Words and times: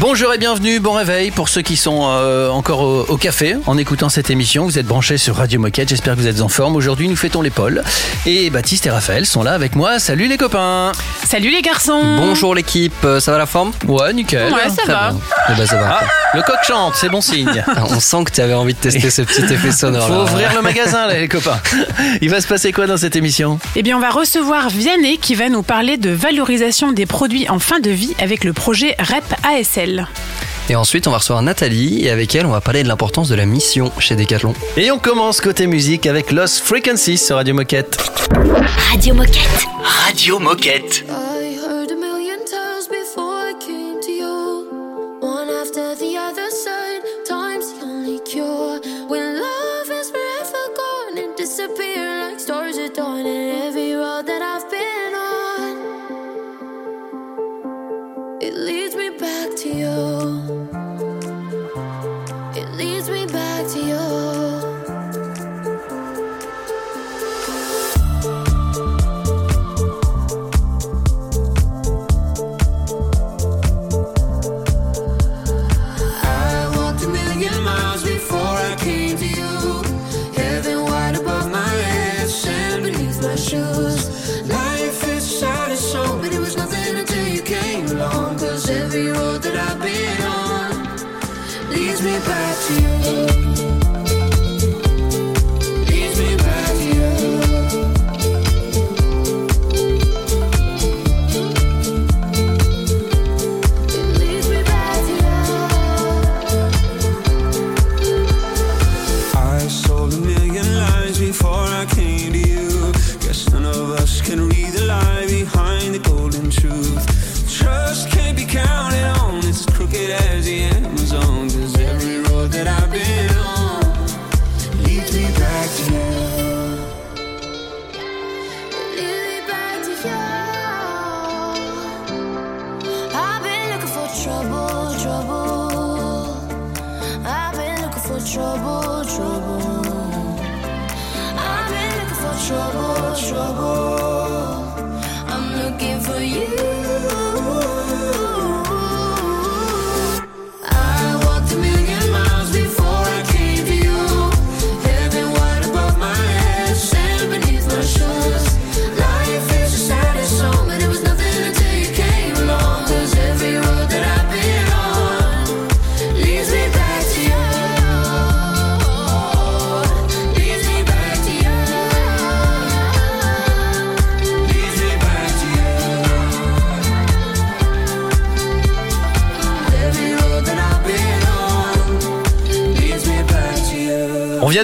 Bonjour 0.00 0.34
et 0.34 0.38
bienvenue, 0.38 0.80
bon 0.80 0.92
réveil 0.92 1.30
pour 1.30 1.48
ceux 1.48 1.62
qui 1.62 1.76
sont 1.76 2.02
euh, 2.10 2.50
encore 2.50 2.80
au, 2.82 3.02
au 3.08 3.16
café 3.16 3.56
en 3.66 3.78
écoutant 3.78 4.08
cette 4.08 4.28
émission. 4.28 4.64
Vous 4.64 4.78
êtes 4.78 4.86
branchés 4.86 5.16
sur 5.18 5.36
Radio 5.36 5.58
Moquette, 5.60 5.88
j'espère 5.88 6.14
que 6.14 6.20
vous 6.20 6.26
êtes 6.26 6.40
en 6.40 6.48
forme. 6.48 6.76
Aujourd'hui, 6.76 7.08
nous 7.08 7.16
fêtons 7.16 7.40
l'épaule 7.42 7.82
et 8.26 8.50
Baptiste 8.50 8.86
et 8.86 8.90
Raphaël 8.90 9.24
sont 9.24 9.42
là 9.42 9.52
avec 9.52 9.76
moi. 9.76 9.98
Salut 9.98 10.26
les 10.26 10.36
copains 10.36 10.92
Salut 11.26 11.48
les 11.50 11.62
garçons 11.62 12.02
Bonjour 12.18 12.54
l'équipe, 12.54 13.06
ça 13.20 13.32
va 13.32 13.38
la 13.38 13.46
forme? 13.46 13.72
Ouais, 13.86 14.12
nickel. 14.12 14.52
Ouais, 14.52 14.68
ça 14.68 14.82
Très 14.82 14.92
va. 14.92 15.10
bien. 15.12 15.20
Eh 15.50 15.52
ben, 15.56 15.66
ça 15.66 15.76
va. 15.76 15.98
Ah, 16.02 16.04
le 16.34 16.42
coq 16.42 16.58
chante, 16.66 16.94
c'est 16.96 17.08
bon 17.08 17.20
signe. 17.20 17.64
Ah, 17.76 17.84
On 17.88 17.98
sent 18.00 18.24
que 18.24 18.30
tu 18.32 18.40
avais 18.40 18.52
envie 18.54 18.74
de 18.74 18.78
tester 18.78 19.10
ce 19.10 19.22
petit 19.22 19.42
effet 19.52 19.72
sonore. 19.72 20.06
Faut 20.06 20.12
là. 20.14 20.22
ouvrir 20.24 20.54
le 20.54 20.62
magasin, 20.62 21.06
là, 21.06 21.18
les 21.18 21.28
copains. 21.28 21.58
Il 22.20 22.30
va 22.30 22.40
se 22.40 22.46
passer 22.46 22.72
quoi 22.72 22.86
dans 22.86 22.96
cette 22.96 23.16
émission? 23.16 23.58
Eh 23.74 23.82
bien, 23.82 23.96
on 23.96 24.00
va 24.00 24.10
recevoir 24.10 24.68
Vianney 24.68 25.18
qui 25.18 25.34
va 25.34 25.48
nous 25.48 25.62
parler 25.62 25.96
de 25.96 26.10
valorisation 26.10 26.92
des 26.92 27.06
produits 27.06 27.48
en 27.48 27.58
fin 27.58 27.80
de 27.80 27.90
vie 27.90 28.14
avec 28.24 28.42
le 28.42 28.54
projet 28.54 28.96
REP 28.98 29.22
ASL. 29.42 30.08
Et 30.70 30.76
ensuite, 30.76 31.06
on 31.06 31.10
va 31.10 31.18
recevoir 31.18 31.42
Nathalie 31.42 32.06
et 32.06 32.10
avec 32.10 32.34
elle, 32.34 32.46
on 32.46 32.50
va 32.50 32.62
parler 32.62 32.82
de 32.82 32.88
l'importance 32.88 33.28
de 33.28 33.34
la 33.34 33.44
mission 33.44 33.92
chez 33.98 34.16
Decathlon. 34.16 34.54
Et 34.78 34.90
on 34.90 34.98
commence 34.98 35.42
côté 35.42 35.66
musique 35.66 36.06
avec 36.06 36.32
Lost 36.32 36.60
Frequencies 36.60 37.18
sur 37.18 37.36
Radio 37.36 37.54
Moquette. 37.54 37.98
Radio 38.90 39.14
Moquette. 39.14 39.66
Radio 40.06 40.38
Moquette. 40.38 41.04
Me 92.04 92.18
back 92.18 92.56
to 92.66 92.74
you. 92.82 93.73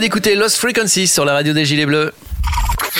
Vient 0.00 0.06
d'écouter 0.06 0.34
Lost 0.34 0.56
Frequencies 0.56 1.08
sur 1.08 1.26
la 1.26 1.34
radio 1.34 1.52
des 1.52 1.66
Gilets 1.66 1.84
Bleus. 1.84 2.12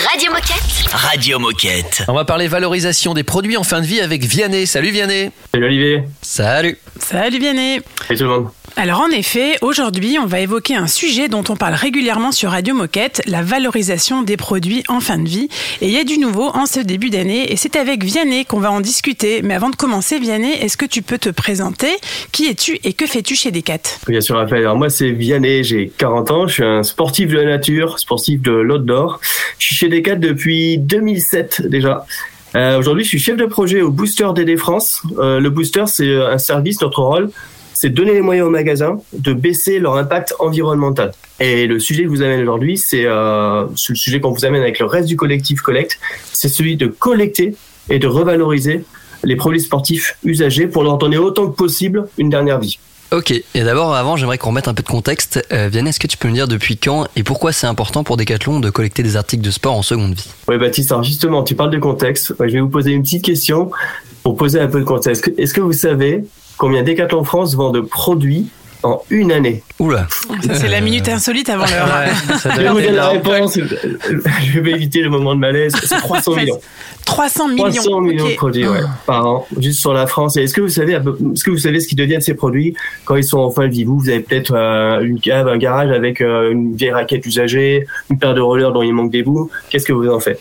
Radio 0.07 0.31
Moquette. 0.31 0.91
Radio 0.91 1.39
Moquette. 1.39 2.03
On 2.07 2.13
va 2.13 2.25
parler 2.25 2.47
valorisation 2.47 3.15
des 3.15 3.23
produits 3.23 3.57
en 3.57 3.63
fin 3.63 3.81
de 3.81 3.87
vie 3.87 4.01
avec 4.01 4.23
Vianney. 4.23 4.67
Salut 4.67 4.91
Vianney 4.91 5.31
Salut 5.51 5.65
Olivier, 5.65 6.03
Salut 6.21 6.77
Salut 6.99 7.39
Vianney 7.39 7.81
salut 8.07 8.19
tout 8.19 8.25
le 8.25 8.29
monde. 8.29 8.49
Alors 8.77 9.01
en 9.01 9.09
effet, 9.09 9.57
aujourd'hui, 9.61 10.17
on 10.17 10.25
va 10.25 10.39
évoquer 10.39 10.75
un 10.75 10.87
sujet 10.87 11.27
dont 11.27 11.43
on 11.49 11.55
parle 11.55 11.73
régulièrement 11.73 12.31
sur 12.31 12.51
Radio 12.51 12.73
Moquette, 12.73 13.21
la 13.27 13.41
valorisation 13.43 14.23
des 14.23 14.37
produits 14.37 14.83
en 14.87 14.99
fin 15.01 15.17
de 15.17 15.27
vie. 15.27 15.49
Et 15.81 15.87
il 15.87 15.91
y 15.91 15.99
a 15.99 16.03
du 16.03 16.17
nouveau 16.17 16.45
en 16.45 16.65
ce 16.65 16.79
début 16.79 17.09
d'année 17.09 17.51
et 17.51 17.57
c'est 17.57 17.75
avec 17.75 18.03
Vianney 18.03 18.45
qu'on 18.45 18.59
va 18.59 18.71
en 18.71 18.79
discuter. 18.79 19.41
Mais 19.43 19.53
avant 19.53 19.69
de 19.69 19.75
commencer, 19.75 20.19
Vianney, 20.19 20.53
est-ce 20.53 20.77
que 20.77 20.85
tu 20.85 21.01
peux 21.01 21.17
te 21.17 21.29
présenter? 21.29 21.89
Qui 22.31 22.47
es-tu 22.47 22.79
et 22.83 22.93
que 22.93 23.05
fais-tu 23.05 23.35
chez 23.35 23.51
Decat? 23.51 23.99
Bien 24.07 24.21
sûr 24.21 24.37
Raphaël, 24.37 24.63
alors 24.63 24.77
moi 24.77 24.89
c'est 24.89 25.11
Vianney, 25.11 25.63
j'ai 25.63 25.91
40 25.97 26.31
ans, 26.31 26.47
je 26.47 26.53
suis 26.53 26.63
un 26.63 26.83
sportif 26.83 27.29
de 27.29 27.37
la 27.37 27.45
nature, 27.45 27.99
sportif 27.99 28.41
de 28.41 28.51
l'outdoor. 28.51 29.19
Je 29.59 29.67
suis 29.67 29.75
chez 29.75 29.89
Decat 29.89 30.15
depuis 30.15 30.77
2007 30.79 31.67
déjà. 31.67 32.05
Euh, 32.55 32.79
Aujourd'hui 32.79 33.03
je 33.03 33.09
suis 33.09 33.19
chef 33.19 33.37
de 33.37 33.45
projet 33.45 33.81
au 33.81 33.91
Booster 33.91 34.27
DD 34.33 34.57
France. 34.57 35.03
Euh, 35.19 35.39
le 35.39 35.49
Booster 35.49 35.83
c'est 35.87 36.15
un 36.15 36.37
service, 36.37 36.81
notre 36.81 37.01
rôle 37.03 37.29
c'est 37.81 37.89
donner 37.89 38.13
les 38.13 38.21
moyens 38.21 38.47
aux 38.47 38.51
magasins 38.51 38.97
de 39.11 39.33
baisser 39.33 39.79
leur 39.79 39.95
impact 39.95 40.35
environnemental. 40.37 41.13
Et 41.39 41.65
le 41.65 41.79
sujet 41.79 42.03
que 42.03 42.09
vous 42.09 42.21
amène 42.21 42.39
aujourd'hui, 42.39 42.77
c'est 42.77 43.05
euh, 43.05 43.63
le 43.89 43.95
sujet 43.95 44.19
qu'on 44.19 44.29
vous 44.29 44.45
amène 44.45 44.61
avec 44.61 44.77
le 44.77 44.85
reste 44.85 45.07
du 45.07 45.15
collectif 45.15 45.61
Collect, 45.61 45.99
c'est 46.31 46.47
celui 46.47 46.75
de 46.75 46.85
collecter 46.85 47.55
et 47.89 47.97
de 47.97 48.05
revaloriser 48.05 48.83
les 49.23 49.35
produits 49.35 49.61
sportifs 49.61 50.15
usagés 50.23 50.67
pour 50.67 50.83
leur 50.83 50.99
donner 50.99 51.17
autant 51.17 51.47
que 51.47 51.55
possible 51.55 52.07
une 52.19 52.29
dernière 52.29 52.59
vie. 52.59 52.77
Ok, 53.11 53.31
et 53.31 53.63
d'abord, 53.63 53.95
avant, 53.95 54.15
j'aimerais 54.15 54.37
qu'on 54.37 54.49
remette 54.49 54.67
un 54.67 54.75
peu 54.75 54.83
de 54.83 54.87
contexte. 54.87 55.43
Euh, 55.51 55.67
Vianney, 55.67 55.89
est-ce 55.89 55.99
que 55.99 56.05
tu 56.05 56.17
peux 56.17 56.27
me 56.27 56.33
dire 56.33 56.47
depuis 56.47 56.77
quand 56.77 57.07
et 57.15 57.23
pourquoi 57.23 57.51
c'est 57.51 57.65
important 57.65 58.03
pour 58.03 58.15
Decathlon 58.15 58.59
de 58.59 58.69
collecter 58.69 59.01
des 59.01 59.15
articles 59.17 59.43
de 59.43 59.49
sport 59.49 59.73
en 59.73 59.81
seconde 59.81 60.13
vie? 60.13 60.29
Oui, 60.47 60.59
Baptiste, 60.59 60.91
alors 60.91 61.03
justement, 61.03 61.43
tu 61.43 61.55
parles 61.55 61.71
de 61.71 61.79
contexte. 61.79 62.35
Je 62.39 62.45
vais 62.45 62.61
vous 62.61 62.69
poser 62.69 62.91
une 62.91 63.01
petite 63.01 63.25
question 63.25 63.71
pour 64.21 64.37
poser 64.37 64.59
un 64.59 64.67
peu 64.67 64.79
de 64.79 64.85
contexte. 64.85 65.31
Est-ce 65.39 65.55
que 65.55 65.61
vous 65.61 65.73
savez 65.73 66.23
combien 66.61 66.83
Decathlon 66.83 67.23
France 67.23 67.55
vend 67.55 67.71
de 67.71 67.81
produits 67.81 68.49
en 68.83 69.01
une 69.09 69.31
année. 69.31 69.63
Oula. 69.79 70.05
C'est 70.53 70.67
la 70.67 70.79
minute 70.79 71.09
insolite 71.09 71.49
avant 71.49 71.65
l'heure. 71.65 71.87
Ouais, 71.87 72.11
Je 72.55 72.67
vous 72.67 72.95
la 72.95 73.09
réponse. 73.09 73.57
Je 73.57 74.59
vais 74.59 74.71
éviter 74.71 75.01
le 75.01 75.09
moment 75.09 75.33
de 75.33 75.39
malaise. 75.39 75.73
C'est 75.83 75.95
300 75.97 76.35
millions. 76.35 76.59
300 77.05 77.47
millions. 77.47 77.63
300 77.63 78.01
millions 78.01 78.29
de 78.29 78.35
produits 78.35 78.67
ouais, 78.67 78.81
par 79.07 79.25
an, 79.25 79.47
juste 79.57 79.79
sur 79.79 79.91
la 79.91 80.05
France. 80.05 80.37
Et 80.37 80.43
est-ce 80.43 80.53
que 80.53 80.61
vous 80.61 80.69
savez, 80.69 80.93
est-ce 80.93 81.43
que 81.43 81.49
vous 81.49 81.57
savez 81.57 81.79
ce 81.79 81.87
qu'ils 81.87 81.97
deviennent 81.97 82.21
ces 82.21 82.35
produits? 82.35 82.75
Quand 83.05 83.15
ils 83.15 83.23
sont 83.23 83.39
en 83.39 83.49
fin 83.49 83.67
de 83.67 83.73
vie 83.73 83.83
Vous, 83.83 83.97
vous 83.97 84.09
avez 84.09 84.19
peut-être 84.19 84.53
euh, 84.55 85.01
une 85.01 85.19
cave, 85.19 85.47
un 85.47 85.57
garage 85.57 85.89
avec 85.89 86.21
euh, 86.21 86.51
une 86.51 86.75
vieille 86.75 86.91
raquette 86.91 87.25
usagée, 87.25 87.87
une 88.11 88.19
paire 88.19 88.35
de 88.35 88.41
rollers 88.41 88.71
dont 88.71 88.83
il 88.83 88.93
manque 88.93 89.11
des 89.11 89.23
bouts. 89.23 89.49
Qu'est-ce 89.71 89.85
que 89.85 89.93
vous 89.93 90.07
en 90.07 90.19
faites? 90.19 90.39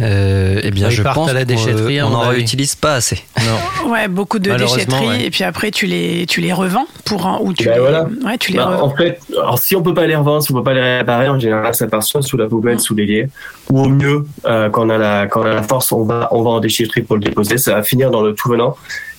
Euh, 0.00 0.60
eh 0.62 0.70
bien, 0.70 0.88
Ils 0.88 0.94
je 0.94 1.02
partent 1.02 1.14
pense 1.16 1.30
à 1.30 1.32
la 1.32 1.44
déchetterie, 1.44 2.00
mon 2.02 2.10
n'en 2.10 2.28
réutilise 2.28 2.74
pas 2.74 2.94
assez. 2.94 3.24
Non. 3.38 3.90
Ouais, 3.90 4.06
beaucoup 4.08 4.38
de 4.38 4.54
déchetteries 4.56 5.06
ouais. 5.08 5.24
et 5.24 5.30
puis 5.30 5.42
après 5.42 5.70
tu 5.72 5.86
les 5.86 6.24
tu 6.28 6.40
les 6.40 6.52
revends 6.52 6.86
pour 7.04 7.26
un- 7.26 7.38
ou 7.40 7.52
tu 7.52 7.64
Ben 7.64 7.74
les 7.74 7.80
voilà. 7.80 8.06
ouais 8.24 8.38
tu 8.38 8.52
les 8.52 8.58
Bah, 8.58 8.66
revends. 8.66 8.82
En 8.84 8.94
fait, 8.94 9.18
alors 9.32 9.58
si 9.58 9.74
on 9.74 9.82
peut 9.82 9.94
pas 9.94 10.06
les 10.06 10.14
revendre, 10.14 10.42
si 10.44 10.52
on 10.52 10.56
peut 10.56 10.62
pas 10.62 10.74
les 10.74 10.98
réparer, 10.98 11.28
en 11.28 11.38
général, 11.40 11.74
ça 11.74 11.86
part 11.88 12.02
soit 12.04 12.22
sous 12.22 12.36
la 12.36 12.46
poubelle, 12.46 12.78
sous 12.78 12.94
l'évier, 12.94 13.28
ou 13.70 13.80
au 13.82 13.88
mieux, 13.88 14.26
euh, 14.46 14.68
quand 14.70 14.86
on 14.86 14.90
a 14.90 14.98
la 14.98 15.26
quand 15.26 15.40
on 15.40 15.46
a 15.46 15.54
la 15.54 15.62
force, 15.62 15.90
on 15.92 16.04
va 16.04 16.28
on 16.30 16.42
va 16.42 16.50
en 16.50 16.60
déchetterie 16.60 17.02
pour 17.02 17.16
le 17.16 17.22
déposer. 17.22 17.58
Ça 17.58 17.74
va 17.74 17.82
finir 17.82 18.10
dans 18.10 18.22
le 18.22 18.34
tout 18.34 18.48
venant. 18.48 18.76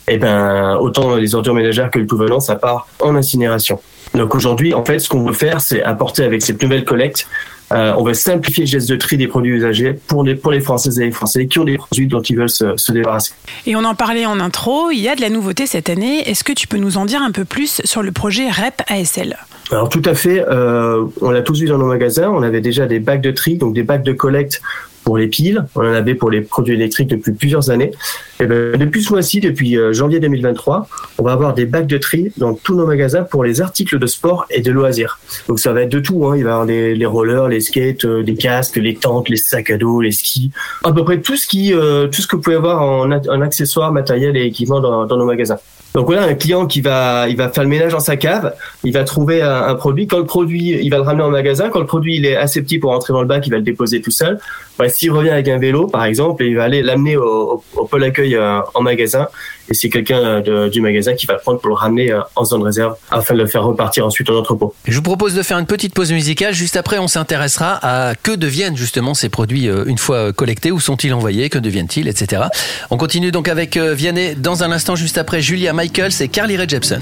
Et 0.07 0.17
ben 0.17 0.77
autant 0.79 1.15
les 1.15 1.35
ordures 1.35 1.53
ménagères 1.53 1.89
que 1.91 1.99
le 1.99 2.07
tout 2.07 2.17
venant, 2.17 2.39
ça 2.39 2.55
part 2.55 2.87
en 3.01 3.15
incinération. 3.15 3.79
Donc 4.13 4.35
aujourd'hui, 4.35 4.73
en 4.73 4.83
fait, 4.85 4.99
ce 4.99 5.09
qu'on 5.09 5.23
veut 5.25 5.33
faire, 5.33 5.59
c'est 5.61 5.81
apporter 5.83 6.23
avec 6.23 6.41
cette 6.41 6.61
nouvelle 6.61 6.83
collecte, 6.85 7.27
euh, 7.71 7.93
on 7.97 8.03
va 8.03 8.13
simplifier 8.13 8.65
le 8.65 8.69
geste 8.69 8.89
de 8.89 8.95
tri 8.95 9.17
des 9.17 9.27
produits 9.27 9.53
usagés 9.53 9.93
pour 10.07 10.23
les 10.23 10.35
pour 10.35 10.51
les 10.51 10.59
Françaises 10.59 10.99
et 10.99 11.05
les 11.05 11.11
Français 11.11 11.47
qui 11.47 11.59
ont 11.59 11.63
des 11.63 11.77
produits 11.77 12.07
dont 12.07 12.21
ils 12.21 12.35
veulent 12.35 12.49
se, 12.49 12.75
se 12.77 12.91
débarrasser. 12.91 13.33
Et 13.65 13.75
on 13.75 13.83
en 13.83 13.95
parlait 13.95 14.25
en 14.25 14.39
intro, 14.39 14.91
il 14.91 14.99
y 14.99 15.09
a 15.09 15.15
de 15.15 15.21
la 15.21 15.29
nouveauté 15.29 15.65
cette 15.65 15.89
année. 15.89 16.29
Est-ce 16.29 16.43
que 16.43 16.53
tu 16.53 16.67
peux 16.67 16.77
nous 16.77 16.97
en 16.97 17.05
dire 17.05 17.21
un 17.21 17.31
peu 17.31 17.45
plus 17.45 17.81
sur 17.85 18.03
le 18.03 18.11
projet 18.11 18.49
REP 18.49 18.81
ASL 18.87 19.37
Alors 19.71 19.89
tout 19.89 20.01
à 20.05 20.13
fait, 20.13 20.43
euh, 20.47 21.05
on 21.21 21.31
l'a 21.31 21.41
tous 21.41 21.59
vu 21.59 21.67
dans 21.67 21.77
nos 21.77 21.87
magasins, 21.87 22.29
on 22.29 22.41
avait 22.41 22.61
déjà 22.61 22.85
des 22.85 22.99
bacs 22.99 23.21
de 23.21 23.31
tri, 23.31 23.57
donc 23.57 23.73
des 23.73 23.83
bacs 23.83 24.03
de 24.03 24.13
collecte 24.13 24.61
pour 25.03 25.17
les 25.17 25.27
piles, 25.27 25.65
on 25.75 25.81
en 25.81 25.93
avait 25.93 26.15
pour 26.15 26.29
les 26.29 26.41
produits 26.41 26.75
électriques 26.75 27.09
depuis 27.09 27.31
plusieurs 27.31 27.69
années. 27.69 27.91
Et 28.39 28.45
ben, 28.45 28.77
depuis 28.77 29.03
ce 29.03 29.11
mois-ci, 29.11 29.39
depuis 29.39 29.77
euh, 29.77 29.93
janvier 29.93 30.19
2023, 30.19 30.87
on 31.17 31.23
va 31.23 31.31
avoir 31.31 31.53
des 31.53 31.65
bacs 31.65 31.87
de 31.87 31.97
tri 31.97 32.31
dans 32.37 32.53
tous 32.53 32.75
nos 32.75 32.85
magasins 32.85 33.23
pour 33.23 33.43
les 33.43 33.61
articles 33.61 33.99
de 33.99 34.07
sport 34.07 34.45
et 34.49 34.61
de 34.61 34.71
loisirs. 34.71 35.19
Donc 35.47 35.59
ça 35.59 35.73
va 35.73 35.83
être 35.83 35.91
de 35.91 35.99
tout, 35.99 36.25
hein. 36.27 36.37
il 36.37 36.43
va 36.43 36.49
y 36.49 36.53
avoir 36.53 36.65
les, 36.65 37.05
rollers, 37.05 37.47
les 37.47 37.61
skates, 37.61 38.05
euh, 38.05 38.21
les 38.21 38.35
casques, 38.35 38.77
les 38.77 38.95
tentes, 38.95 39.29
les 39.29 39.37
sacs 39.37 39.69
à 39.69 39.77
dos, 39.77 40.01
les 40.01 40.11
skis, 40.11 40.51
à 40.83 40.91
peu 40.91 41.03
près 41.03 41.19
tout 41.19 41.35
ce 41.35 41.47
qui, 41.47 41.73
euh, 41.73 42.07
tout 42.07 42.21
ce 42.21 42.27
que 42.27 42.35
vous 42.35 42.41
pouvez 42.41 42.55
avoir 42.55 42.81
en, 42.81 43.11
accessoires, 43.41 43.91
matériel 43.91 44.37
et 44.37 44.45
équipement 44.45 44.79
dans, 44.79 45.05
dans 45.05 45.17
nos 45.17 45.25
magasins. 45.25 45.59
Donc 45.93 46.05
voilà, 46.05 46.23
un 46.23 46.35
client 46.35 46.67
qui 46.67 46.79
va, 46.79 47.27
il 47.27 47.35
va 47.35 47.49
faire 47.49 47.63
le 47.63 47.69
ménage 47.69 47.91
dans 47.91 47.99
sa 47.99 48.15
cave, 48.15 48.53
il 48.83 48.93
va 48.93 49.03
trouver 49.03 49.41
un, 49.41 49.75
produit. 49.75 50.07
Quand 50.07 50.19
le 50.19 50.25
produit, 50.25 50.79
il 50.81 50.89
va 50.89 50.97
le 50.97 51.03
ramener 51.03 51.23
en 51.23 51.31
magasin. 51.31 51.69
Quand 51.69 51.79
le 51.79 51.85
produit 51.85 52.15
il 52.15 52.25
est 52.25 52.37
assez 52.37 52.61
petit 52.61 52.79
pour 52.79 52.91
rentrer 52.91 53.11
dans 53.11 53.21
le 53.21 53.27
bac, 53.27 53.45
il 53.45 53.49
va 53.49 53.57
le 53.57 53.63
déposer 53.63 54.01
tout 54.01 54.11
seul. 54.11 54.39
Ouais, 54.79 54.87
S'il 54.87 55.11
revient 55.11 55.31
avec 55.31 55.47
un 55.49 55.57
vélo, 55.57 55.87
par 55.87 56.05
exemple, 56.05 56.43
il 56.45 56.55
va 56.55 56.63
aller 56.63 56.81
l'amener 56.81 57.17
au, 57.17 57.23
au, 57.23 57.63
au 57.75 57.85
pôle 57.85 58.03
accueil 58.05 58.35
euh, 58.35 58.61
en 58.73 58.81
magasin. 58.81 59.27
Et 59.71 59.73
c'est 59.73 59.89
quelqu'un 59.89 60.19
euh, 60.19 60.69
du 60.69 60.81
magasin 60.81 61.13
qui 61.13 61.25
va 61.25 61.35
le 61.35 61.39
prendre 61.39 61.59
pour 61.59 61.69
le 61.69 61.75
ramener 61.75 62.11
euh, 62.11 62.19
en 62.35 62.43
zone 62.43 62.61
réserve 62.61 62.97
afin 63.09 63.35
de 63.35 63.39
le 63.39 63.47
faire 63.47 63.63
repartir 63.63 64.05
ensuite 64.05 64.29
en 64.29 64.35
entrepôt. 64.35 64.75
Je 64.85 64.97
vous 64.97 65.01
propose 65.01 65.33
de 65.33 65.41
faire 65.43 65.57
une 65.57 65.65
petite 65.65 65.93
pause 65.93 66.11
musicale. 66.11 66.53
Juste 66.53 66.75
après, 66.75 66.99
on 66.99 67.07
s'intéressera 67.07 67.79
à 67.81 68.15
que 68.15 68.33
deviennent 68.33 68.75
justement 68.75 69.13
ces 69.13 69.29
produits 69.29 69.69
euh, 69.69 69.85
une 69.85 69.97
fois 69.97 70.33
collectés, 70.33 70.71
où 70.71 70.81
sont-ils 70.81 71.13
envoyés, 71.13 71.49
que 71.49 71.57
deviennent-ils, 71.57 72.09
etc. 72.09 72.43
On 72.89 72.97
continue 72.97 73.31
donc 73.31 73.47
avec 73.47 73.77
Vianney 73.77 74.35
dans 74.35 74.65
un 74.65 74.73
instant, 74.73 74.97
juste 74.97 75.17
après 75.17 75.41
Julia 75.41 75.71
Michaels 75.71 76.21
et 76.21 76.27
Carly 76.27 76.57
Rae 76.57 76.67
Jepsen. 76.67 77.01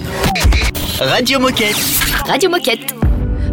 Radio 1.00 1.40
Moquette. 1.40 1.76
Radio 2.28 2.52
Moquette. 2.52 2.94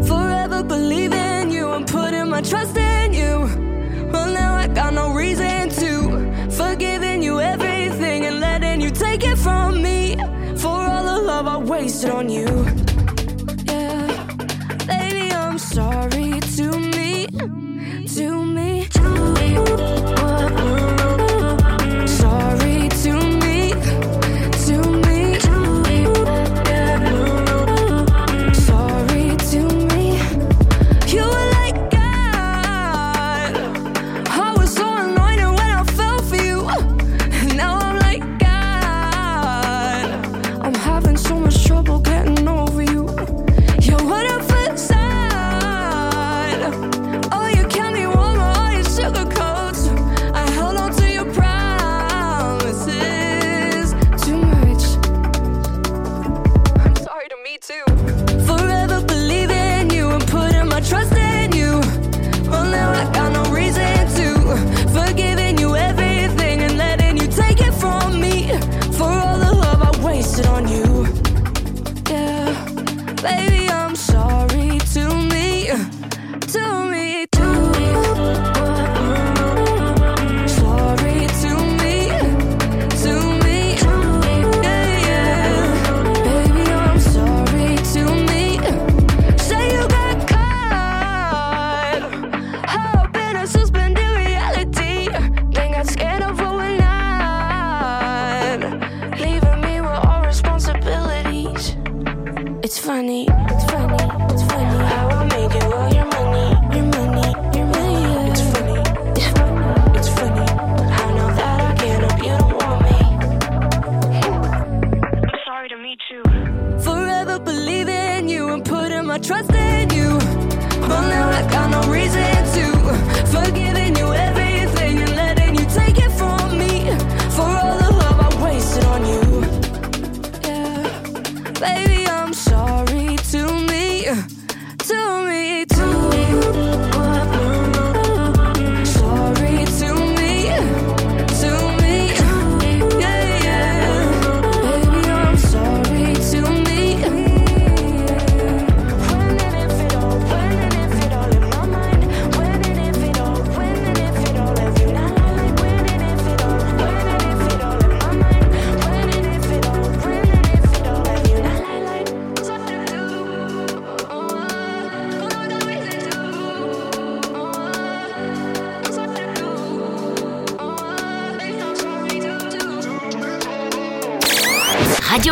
Forever 0.03 0.63
believing 0.63 1.51
you 1.51 1.69
and 1.69 1.87
putting 1.87 2.29
my 2.29 2.43
trust 2.43 2.77
in 2.77 3.06
wasted 12.07 12.11
on 12.11 12.29
you. 12.29 12.47
Yeah. 13.67 14.27
Baby, 14.87 15.33
I'm 15.33 15.59
sorry 15.59 16.41
to 16.41 16.79
me. 16.79 17.27
To 18.07 18.45
me. 18.45 18.89
Sorry 18.91 20.06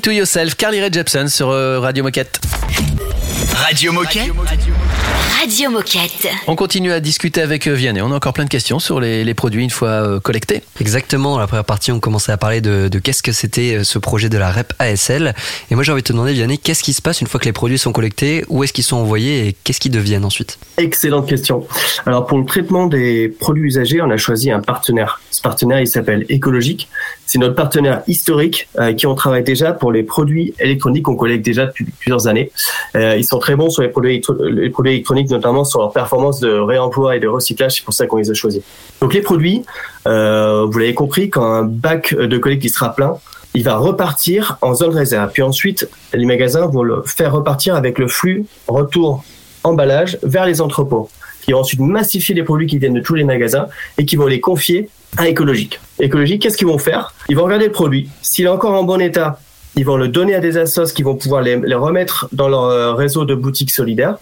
To 0.00 0.10
Yourself, 0.10 0.56
Carly 0.56 0.80
Rae 0.80 0.90
Jepsen 0.90 1.28
sur 1.28 1.50
euh, 1.50 1.78
Radio 1.78 2.02
Moquette. 2.02 2.40
Radio 3.54 3.92
Moquette. 3.92 4.30
Radio 5.42 5.70
Moquette. 5.70 6.28
On 6.46 6.54
continue 6.54 6.92
à 6.92 7.00
discuter 7.00 7.42
avec 7.42 7.66
euh, 7.66 7.72
Vianney. 7.72 8.00
On 8.00 8.12
a 8.12 8.14
encore 8.14 8.32
plein 8.32 8.44
de 8.44 8.48
questions 8.48 8.78
sur 8.78 9.00
les, 9.00 9.24
les 9.24 9.34
produits 9.34 9.64
une 9.64 9.70
fois 9.70 9.88
euh, 9.88 10.20
collectés. 10.20 10.62
Exactement, 10.80 11.32
dans 11.32 11.40
la 11.40 11.48
première 11.48 11.64
partie, 11.64 11.90
on 11.90 11.98
commençait 11.98 12.30
à 12.30 12.36
parler 12.36 12.60
de, 12.60 12.86
de 12.86 12.98
qu'est-ce 13.00 13.24
que 13.24 13.32
c'était 13.32 13.78
euh, 13.78 13.82
ce 13.84 13.98
projet 13.98 14.28
de 14.28 14.38
la 14.38 14.52
REP 14.52 14.72
ASL. 14.78 15.34
Et 15.70 15.74
moi, 15.74 15.82
j'ai 15.82 15.90
envie 15.90 16.02
de 16.02 16.06
te 16.06 16.12
demander, 16.12 16.32
Vianney, 16.32 16.58
qu'est-ce 16.58 16.84
qui 16.84 16.92
se 16.92 17.02
passe 17.02 17.20
une 17.22 17.26
fois 17.26 17.40
que 17.40 17.46
les 17.46 17.52
produits 17.52 17.78
sont 17.78 17.90
collectés? 17.92 18.44
Où 18.50 18.62
est-ce 18.62 18.72
qu'ils 18.72 18.84
sont 18.84 18.98
envoyés 18.98 19.48
et 19.48 19.56
qu'est-ce 19.64 19.80
qu'ils 19.80 19.90
deviennent 19.90 20.24
ensuite? 20.24 20.58
Excellente 20.78 21.28
question. 21.28 21.66
Alors 22.06 22.26
pour 22.26 22.38
le 22.38 22.44
traitement 22.44 22.86
des 22.86 23.28
produits 23.28 23.64
usagés, 23.66 24.00
on 24.00 24.10
a 24.10 24.16
choisi 24.18 24.50
un 24.52 24.60
partenaire. 24.60 25.20
Ce 25.32 25.40
partenaire, 25.42 25.80
il 25.80 25.88
s'appelle 25.88 26.24
Écologique. 26.28 26.88
C'est 27.26 27.38
notre 27.38 27.54
partenaire 27.54 28.02
historique 28.06 28.68
euh, 28.78 28.92
qui 28.92 29.06
on 29.06 29.14
travaille 29.14 29.42
déjà 29.42 29.72
pour 29.72 29.90
les 29.90 30.02
produits 30.02 30.54
électroniques 30.60 31.04
qu'on 31.06 31.16
collecte 31.16 31.44
déjà 31.44 31.66
depuis 31.66 31.86
plusieurs 31.86 32.26
années. 32.28 32.52
Euh, 32.94 33.16
ils 33.16 33.24
sont 33.24 33.38
très 33.38 33.56
bons 33.56 33.70
sur 33.70 33.82
les 33.82 33.88
produits, 33.88 34.10
électro- 34.12 34.36
les 34.44 34.68
produits 34.68 34.92
électroniques, 34.92 35.31
notamment 35.32 35.64
sur 35.64 35.80
leur 35.80 35.92
performance 35.92 36.38
de 36.40 36.52
réemploi 36.52 37.16
et 37.16 37.20
de 37.20 37.28
recyclage. 37.28 37.76
C'est 37.76 37.84
pour 37.84 37.94
ça 37.94 38.06
qu'on 38.06 38.18
les 38.18 38.30
a 38.30 38.34
choisis. 38.34 38.62
Donc 39.00 39.14
les 39.14 39.22
produits, 39.22 39.64
euh, 40.06 40.66
vous 40.70 40.78
l'avez 40.78 40.94
compris, 40.94 41.30
quand 41.30 41.44
un 41.44 41.64
bac 41.64 42.14
de 42.14 42.38
collecte 42.38 42.64
il 42.64 42.70
sera 42.70 42.94
plein, 42.94 43.16
il 43.54 43.64
va 43.64 43.76
repartir 43.76 44.58
en 44.62 44.74
zone 44.74 44.94
réserve. 44.94 45.30
Puis 45.32 45.42
ensuite, 45.42 45.88
les 46.14 46.24
magasins 46.24 46.66
vont 46.66 46.82
le 46.82 47.02
faire 47.04 47.32
repartir 47.32 47.74
avec 47.74 47.98
le 47.98 48.08
flux 48.08 48.46
retour 48.68 49.24
emballage 49.64 50.18
vers 50.22 50.46
les 50.46 50.60
entrepôts, 50.60 51.08
qui 51.42 51.52
vont 51.52 51.60
ensuite 51.60 51.80
massifier 51.80 52.34
les 52.34 52.42
produits 52.42 52.66
qui 52.66 52.78
viennent 52.78 52.94
de 52.94 53.00
tous 53.00 53.14
les 53.14 53.24
magasins 53.24 53.66
et 53.98 54.04
qui 54.04 54.16
vont 54.16 54.26
les 54.26 54.40
confier 54.40 54.88
à 55.18 55.28
écologique. 55.28 55.80
Écologique, 56.00 56.42
qu'est-ce 56.42 56.56
qu'ils 56.56 56.66
vont 56.66 56.78
faire? 56.78 57.14
Ils 57.28 57.36
vont 57.36 57.44
regarder 57.44 57.66
le 57.66 57.72
produit. 57.72 58.08
S'il 58.22 58.46
est 58.46 58.48
encore 58.48 58.72
en 58.72 58.84
bon 58.84 59.00
état, 59.00 59.38
ils 59.76 59.84
vont 59.84 59.96
le 59.96 60.08
donner 60.08 60.34
à 60.34 60.40
des 60.40 60.56
assos 60.56 60.92
qui 60.94 61.02
vont 61.02 61.16
pouvoir 61.16 61.42
les, 61.42 61.56
les 61.56 61.74
remettre 61.74 62.28
dans 62.32 62.48
leur 62.48 62.64
euh, 62.64 62.94
réseau 62.94 63.24
de 63.24 63.34
boutiques 63.34 63.70
solidaires. 63.70 64.16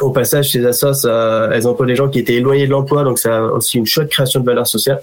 Au 0.00 0.10
passage, 0.10 0.50
ces 0.50 0.64
assos, 0.64 1.06
euh, 1.06 1.50
elles 1.52 1.66
emploient 1.66 1.86
des 1.86 1.96
gens 1.96 2.08
qui 2.08 2.18
étaient 2.18 2.34
éloignés 2.34 2.66
de 2.66 2.72
l'emploi, 2.72 3.04
donc 3.04 3.24
a 3.24 3.44
aussi 3.44 3.78
une 3.78 3.86
chouette 3.86 4.08
création 4.08 4.40
de 4.40 4.46
valeur 4.46 4.66
sociale. 4.66 5.00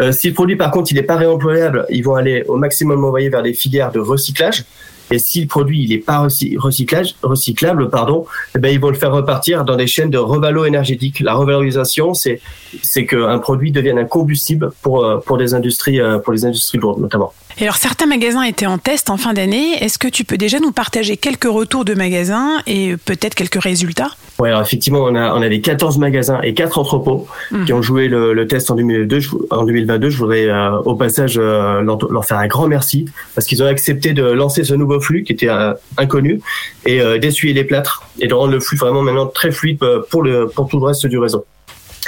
Euh, 0.00 0.12
si 0.12 0.28
le 0.28 0.34
produit, 0.34 0.56
par 0.56 0.70
contre, 0.70 0.90
il 0.92 0.96
n'est 0.96 1.02
pas 1.02 1.16
réemployable, 1.16 1.86
ils 1.90 2.02
vont 2.02 2.14
aller 2.14 2.44
au 2.48 2.56
maximum 2.56 3.04
envoyer 3.04 3.28
vers 3.28 3.42
des 3.42 3.54
filières 3.54 3.92
de 3.92 4.00
recyclage. 4.00 4.64
Et 5.12 5.18
si 5.18 5.40
le 5.40 5.48
produit 5.48 5.82
il 5.82 5.90
n'est 5.90 5.98
pas 5.98 6.24
recy- 6.24 6.56
recyclage, 6.56 7.16
recyclable, 7.22 7.90
pardon, 7.90 8.26
eh 8.54 8.60
ben 8.60 8.72
ils 8.72 8.78
vont 8.78 8.90
le 8.90 8.94
faire 8.94 9.12
repartir 9.12 9.64
dans 9.64 9.74
des 9.74 9.88
chaînes 9.88 10.10
de 10.10 10.18
revalo 10.18 10.64
énergétique. 10.64 11.18
La 11.20 11.34
revalorisation, 11.34 12.14
c'est 12.14 12.40
c'est 12.82 13.06
qu'un 13.06 13.38
produit 13.40 13.72
devienne 13.72 13.98
un 13.98 14.04
combustible 14.04 14.70
pour 14.82 15.04
euh, 15.04 15.18
pour 15.18 15.36
des 15.36 15.52
industries 15.52 16.00
euh, 16.00 16.18
pour 16.18 16.32
les 16.32 16.44
industries 16.44 16.78
lourdes 16.78 17.00
notamment. 17.00 17.32
Et 17.60 17.64
alors, 17.64 17.76
certains 17.76 18.06
magasins 18.06 18.42
étaient 18.42 18.64
en 18.64 18.78
test 18.78 19.10
en 19.10 19.18
fin 19.18 19.34
d'année. 19.34 19.74
Est-ce 19.84 19.98
que 19.98 20.08
tu 20.08 20.24
peux 20.24 20.38
déjà 20.38 20.58
nous 20.60 20.72
partager 20.72 21.18
quelques 21.18 21.44
retours 21.44 21.84
de 21.84 21.92
magasins 21.92 22.52
et 22.66 22.96
peut-être 22.96 23.34
quelques 23.34 23.62
résultats? 23.62 24.08
Ouais, 24.38 24.48
alors 24.48 24.62
effectivement, 24.62 25.00
on 25.00 25.14
a 25.14 25.34
on 25.34 25.42
avait 25.42 25.60
14 25.60 25.98
magasins 25.98 26.40
et 26.40 26.54
4 26.54 26.78
entrepôts 26.78 27.26
qui 27.66 27.74
ont 27.74 27.82
joué 27.82 28.08
le, 28.08 28.32
le 28.32 28.46
test 28.46 28.70
en 28.70 28.76
2002. 28.76 29.20
Je- 29.20 29.28
en 29.50 29.64
2022, 29.66 30.08
je 30.08 30.16
voudrais 30.16 30.46
euh, 30.46 30.78
au 30.86 30.94
passage 30.94 31.34
euh, 31.36 31.82
leur, 31.82 31.98
leur 32.10 32.24
faire 32.24 32.38
un 32.38 32.46
grand 32.46 32.66
merci 32.66 33.04
parce 33.34 33.46
qu'ils 33.46 33.62
ont 33.62 33.66
accepté 33.66 34.14
de 34.14 34.22
lancer 34.24 34.64
ce 34.64 34.72
nouveau 34.72 34.98
flux 34.98 35.22
qui 35.22 35.34
était 35.34 35.50
euh, 35.50 35.74
inconnu 35.98 36.40
et 36.86 37.02
d'essuyer 37.18 37.52
les 37.52 37.64
plâtres 37.64 38.04
et 38.20 38.26
de 38.26 38.32
rendre 38.32 38.52
le 38.52 38.60
flux 38.60 38.78
vraiment 38.78 39.02
maintenant 39.02 39.26
très 39.26 39.52
fluide 39.52 39.78
pour 40.10 40.22
le 40.22 40.46
pour 40.48 40.66
tout 40.66 40.78
le 40.80 40.86
reste 40.86 41.04
du 41.06 41.18
réseau. 41.18 41.44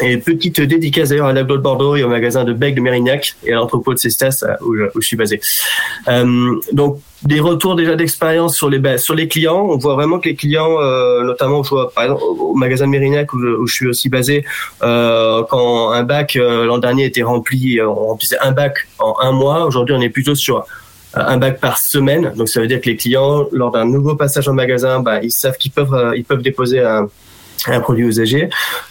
Et 0.00 0.16
petite 0.16 0.60
dédicace 0.60 1.10
d'ailleurs 1.10 1.26
à 1.26 1.32
l'aglo 1.32 1.56
de 1.56 1.62
Bordeaux 1.62 1.96
et 1.96 2.02
au 2.02 2.08
magasin 2.08 2.44
de 2.44 2.54
Bec 2.54 2.74
de 2.74 2.80
Mérignac 2.80 3.36
et 3.44 3.52
à 3.52 3.56
l'entrepôt 3.56 3.92
de 3.92 3.98
Cestas 3.98 4.42
euh, 4.42 4.56
où 4.64 4.74
je, 4.74 5.06
suis 5.06 5.16
basé. 5.16 5.40
Euh, 6.08 6.54
donc 6.72 6.98
des 7.22 7.40
retours 7.40 7.76
déjà 7.76 7.94
d'expérience 7.94 8.56
sur 8.56 8.70
les 8.70 8.98
sur 8.98 9.14
les 9.14 9.28
clients. 9.28 9.66
On 9.68 9.76
voit 9.76 9.94
vraiment 9.94 10.18
que 10.18 10.30
les 10.30 10.34
clients, 10.34 10.80
euh, 10.80 11.22
notamment 11.24 11.62
je 11.62 11.70
vois 11.70 11.92
par 11.92 12.04
exemple 12.04 12.22
au 12.22 12.54
magasin 12.54 12.86
de 12.86 12.90
Mérignac 12.90 13.34
où 13.34 13.66
je, 13.66 13.72
suis 13.72 13.86
aussi 13.86 14.08
basé, 14.08 14.44
quand 14.80 15.90
un 15.90 16.02
bac 16.04 16.36
l'an 16.36 16.78
dernier 16.78 17.04
était 17.04 17.22
rempli, 17.22 17.80
on 17.82 17.94
remplissait 17.94 18.38
un 18.40 18.52
bac 18.52 18.88
en 18.98 19.16
un 19.20 19.32
mois. 19.32 19.66
Aujourd'hui, 19.66 19.94
on 19.96 20.00
est 20.00 20.08
plutôt 20.08 20.34
sur 20.34 20.64
un 21.14 21.36
bac 21.36 21.60
par 21.60 21.78
semaine. 21.78 22.32
Donc 22.34 22.48
ça 22.48 22.60
veut 22.60 22.66
dire 22.66 22.80
que 22.80 22.86
les 22.86 22.96
clients, 22.96 23.46
lors 23.52 23.70
d'un 23.70 23.84
nouveau 23.84 24.16
passage 24.16 24.48
en 24.48 24.54
magasin, 24.54 25.00
bah, 25.00 25.20
ils 25.22 25.30
savent 25.30 25.58
qu'ils 25.58 25.72
peuvent 25.72 26.14
ils 26.16 26.24
peuvent 26.24 26.42
déposer 26.42 26.80
un 26.80 27.08
un 27.70 27.80
produit 27.80 28.06
usagé. 28.06 28.48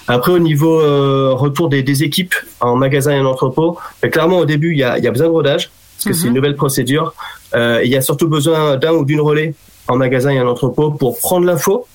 Après, 0.07 0.31
au 0.31 0.39
niveau 0.39 0.79
euh, 0.79 1.33
retour 1.33 1.69
des, 1.69 1.83
des 1.83 2.03
équipes 2.03 2.35
en 2.59 2.75
magasin 2.75 3.11
et 3.11 3.19
en 3.19 3.25
entrepôt, 3.25 3.77
bah, 4.01 4.09
clairement 4.09 4.39
au 4.39 4.45
début, 4.45 4.71
il 4.71 4.79
y 4.79 4.83
a, 4.83 4.97
il 4.97 5.03
y 5.03 5.07
a 5.07 5.11
besoin 5.11 5.27
de 5.27 5.33
rodage 5.33 5.71
parce 5.97 6.05
que 6.05 6.13
c'est 6.13 6.27
une 6.27 6.33
nouvelle 6.33 6.55
procédure. 6.55 7.13
Euh, 7.53 7.81
il 7.83 7.91
y 7.91 7.95
a 7.95 8.01
surtout 8.01 8.27
besoin 8.27 8.77
d'un 8.77 8.93
ou 8.93 9.05
d'une 9.05 9.21
relais 9.21 9.53
en 9.87 9.97
magasin 9.97 10.31
et 10.31 10.39
en 10.39 10.47
entrepôt 10.47 10.91
pour 10.91 11.19
prendre 11.19 11.45
l'info 11.45 11.85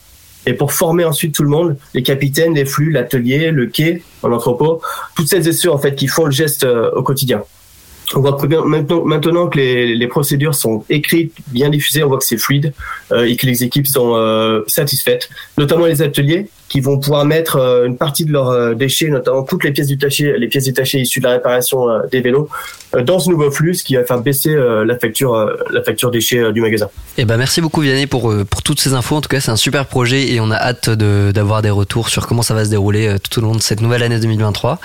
et 0.47 0.55
pour 0.55 0.73
former 0.73 1.05
ensuite 1.05 1.35
tout 1.35 1.43
le 1.43 1.49
monde, 1.49 1.77
les 1.93 2.03
capitaines, 2.03 2.55
les 2.55 2.65
flux, 2.65 2.93
l'atelier, 2.93 3.51
le 3.51 3.67
quai, 3.67 4.03
en 4.23 4.31
entrepôt, 4.33 4.81
toutes 5.17 5.27
celles 5.27 5.47
et 5.49 5.53
ceux 5.53 5.71
en 5.71 5.79
fait 5.79 5.97
qui 5.97 6.07
font 6.07 6.27
le 6.27 6.31
geste 6.31 6.65
euh, 6.65 6.91
au 6.93 7.03
quotidien. 7.03 7.43
On 8.15 8.21
voit 8.21 8.39
maintenant, 8.65 9.05
maintenant 9.05 9.49
que 9.49 9.59
les, 9.59 9.97
les 9.97 10.07
procédures 10.07 10.55
sont 10.55 10.85
écrites, 10.89 11.35
bien 11.49 11.71
diffusées, 11.71 12.05
on 12.05 12.09
voit 12.09 12.19
que 12.19 12.25
c'est 12.25 12.37
fluide 12.37 12.73
euh, 13.11 13.25
et 13.25 13.35
que 13.35 13.47
les 13.47 13.65
équipes 13.65 13.89
sont 13.89 14.15
euh, 14.15 14.63
satisfaites, 14.69 15.29
notamment 15.59 15.87
les 15.87 16.03
ateliers 16.03 16.49
qui 16.69 16.81
vont 16.81 16.99
pouvoir 16.99 17.25
mettre 17.25 17.57
euh, 17.57 17.87
une 17.87 17.97
partie 17.97 18.25
de 18.25 18.33
leurs 18.33 18.49
euh, 18.49 18.75
déchets, 18.75 19.09
notamment 19.09 19.43
toutes 19.45 19.63
les 19.65 19.71
pièces 19.73 19.87
détachées, 19.89 20.35
les 20.37 20.49
pièces 20.49 20.65
détachées 20.65 20.99
issues 21.01 21.21
de 21.21 21.25
la 21.27 21.33
réparation 21.35 21.89
euh, 21.89 22.01
des 22.11 22.21
vélos, 22.21 22.49
dans 23.05 23.19
ce 23.19 23.29
nouveau 23.31 23.51
flux, 23.51 23.75
ce 23.75 23.85
qui 23.85 23.95
va 23.97 24.05
faire 24.05 24.19
baisser 24.21 24.55
la 24.57 24.99
facture, 24.99 25.35
la 25.71 25.83
facture 25.83 26.11
déchets 26.11 26.51
du 26.53 26.63
magasin. 26.63 26.89
Eh 27.19 27.27
ben 27.27 27.37
merci 27.37 27.61
beaucoup 27.61 27.81
Vianney 27.83 28.07
pour, 28.07 28.33
pour 28.49 28.63
toutes 28.63 28.81
ces 28.81 28.95
infos. 28.95 29.17
En 29.17 29.21
tout 29.21 29.29
cas, 29.29 29.39
c'est 29.41 29.51
un 29.51 29.57
super 29.57 29.85
projet 29.87 30.33
et 30.33 30.41
on 30.41 30.51
a 30.51 30.57
hâte 30.57 30.89
de- 30.89 31.31
d'avoir 31.31 31.61
des 31.61 31.69
retours 31.69 32.09
sur 32.09 32.27
comment 32.27 32.41
ça 32.43 32.55
va 32.55 32.65
se 32.65 32.71
dérouler 32.71 33.17
tout 33.23 33.39
au 33.39 33.43
long 33.43 33.55
de 33.55 33.61
cette 33.61 33.83
nouvelle 33.83 34.03
année 34.03 34.19
2023. 34.19 34.79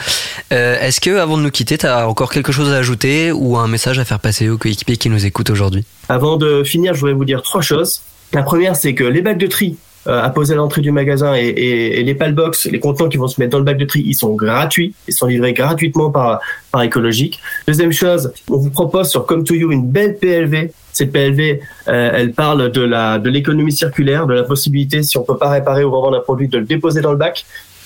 Euh, 0.52 0.80
Est-ce 0.82 1.00
que 1.00 1.16
avant 1.18 1.38
de 1.38 1.44
nous 1.44 1.52
quitter, 1.52 1.78
tu 1.78 1.86
as 1.86 2.08
encore 2.10 2.34
quelque 2.34 2.52
chose 2.52 2.70
à 2.74 2.78
ajouter 2.78 3.32
ou 3.32 3.56
un 3.58 3.68
message 3.70 3.98
à 3.98 4.04
faire 4.04 4.20
passer 4.20 4.50
aux 4.50 4.58
coéquipiers 4.58 4.98
qui 4.98 5.10
nous 5.10 5.26
écoutent 5.26 5.50
aujourd'hui? 5.52 5.86
Avant 6.10 6.36
de 6.36 6.64
finir, 6.64 6.94
je 6.96 7.00
voudrais 7.00 7.14
vous 7.16 7.26
dire 7.26 7.42
trois 7.44 7.62
choses. 7.62 8.02
La 8.34 8.44
première, 8.44 8.76
c'est 8.76 8.94
que 8.94 9.04
les 9.06 9.22
bacs 9.22 9.38
de 9.38 9.48
tri 9.48 9.78
à 10.06 10.30
poser 10.30 10.54
à 10.54 10.58
l'entrée 10.58 10.82
du 10.82 10.92
magasin 10.92 11.36
et, 11.36 11.48
et, 11.48 12.00
et 12.00 12.04
les 12.04 12.16
palbox, 12.16 12.66
les 12.66 12.80
contenants 12.80 13.10
qui 13.10 13.18
vont 13.18 13.28
se 13.28 13.40
mettre 13.40 13.52
dans 13.52 13.60
le 13.60 13.64
bac 13.64 13.78
de 13.78 13.86
tri, 13.86 14.04
ils 14.06 14.16
sont 14.16 14.34
gratuits. 14.34 14.94
Ils 15.08 15.14
sont 15.14 15.28
livrés 15.28 15.54
gratuitement 15.54 16.10
par, 16.10 16.40
par 16.72 16.82
écologique. 16.82 17.40
Deuxième 17.68 17.92
chose, 17.92 18.32
on 18.50 18.58
vous 18.58 18.72
propose 18.72 19.10
sur 19.10 19.26
Come 19.26 19.44
to 19.44 19.54
You 19.54 19.72
une 19.72 19.88
belle 19.88 20.18
PLV. 20.18 20.72
Cette 20.94 21.12
PLV, 21.12 21.62
euh, 21.88 22.12
elle 22.14 22.34
parle 22.34 22.72
de 22.72 22.82
la 22.82 23.18
de 23.20 23.30
l'économie 23.30 23.72
circulaire, 23.72 24.28
de 24.28 24.34
la 24.34 24.44
possibilité, 24.44 25.04
si 25.04 25.18
on 25.18 25.24
peut 25.24 25.38
pas 25.38 25.50
réparer 25.50 25.84
ou 25.84 25.92
revendre 25.92 26.18
un 26.18 26.22
produit, 26.22 26.48
de 26.48 26.58
le 26.58 26.66
déposer 26.66 27.02
dans 27.02 27.12
le 27.12 27.18
bac. 27.18 27.46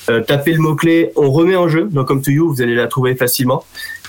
Euh, 0.09 0.21
tapez 0.21 0.53
le 0.53 0.59
mot-clé, 0.59 1.11
on 1.15 1.31
remet 1.31 1.55
en 1.55 1.67
jeu. 1.67 1.87
Donc 1.91 2.07
Come 2.07 2.21
to 2.21 2.31
You, 2.31 2.53
vous 2.53 2.61
allez 2.61 2.75
la 2.75 2.87
trouver 2.87 3.15
facilement. 3.15 3.65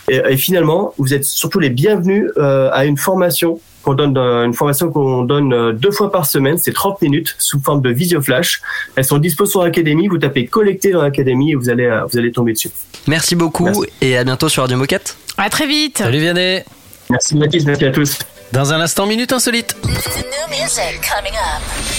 Et, 0.09 0.21
et 0.29 0.37
finalement, 0.37 0.95
vous 0.99 1.15
êtes 1.15 1.25
surtout 1.25 1.59
les 1.59 1.71
bienvenus 1.71 2.31
euh, 2.39 2.71
à 2.73 2.85
une 2.85 2.97
formation 2.97 3.61
qu'on 3.87 3.95
donne, 3.95 4.19
euh, 4.19 4.45
une 4.45 4.53
formation 4.53 4.91
qu'on 4.91 5.23
donne 5.23 5.53
euh, 5.53 5.73
deux 5.73 5.93
fois 5.93 6.11
par 6.11 6.27
semaine. 6.27 6.59
C'est 6.59 6.73
30 6.73 7.01
minutes 7.03 7.37
sous 7.39 7.61
forme 7.61 7.81
de 7.83 7.91
visio 7.91 8.21
flash. 8.21 8.61
Elles 8.97 9.05
sont 9.05 9.19
dispo 9.19 9.47
sur 9.47 9.63
l'académie. 9.63 10.09
Vous 10.09 10.19
tapez 10.19 10.47
collecter 10.47 10.91
dans 10.91 11.03
l'académie 11.03 11.53
et 11.53 11.55
vous 11.55 11.71
allez, 11.71 11.87
euh, 11.87 12.05
vous 12.05 12.19
allez 12.19 12.33
tomber 12.33 12.53
dessus. 12.53 12.71
Merci 13.07 13.37
beaucoup 13.37 13.65
Merci. 13.67 13.83
et 14.01 14.19
à 14.19 14.25
bientôt 14.25 14.49
sur 14.49 14.65
Radio 14.65 14.77
Moquette. 14.77 15.17
À 15.39 15.49
très 15.51 15.69
vite. 15.69 15.99
Salut 15.99 16.19
Vianney. 16.19 16.65
Merci 17.09 17.37
Mathis, 17.37 17.65
merci 17.65 17.85
à 17.85 17.93
tous. 17.93 18.19
Dans 18.53 18.73
un 18.73 18.81
instant, 18.81 19.07
Minute 19.07 19.33
Insolite. 19.33 19.77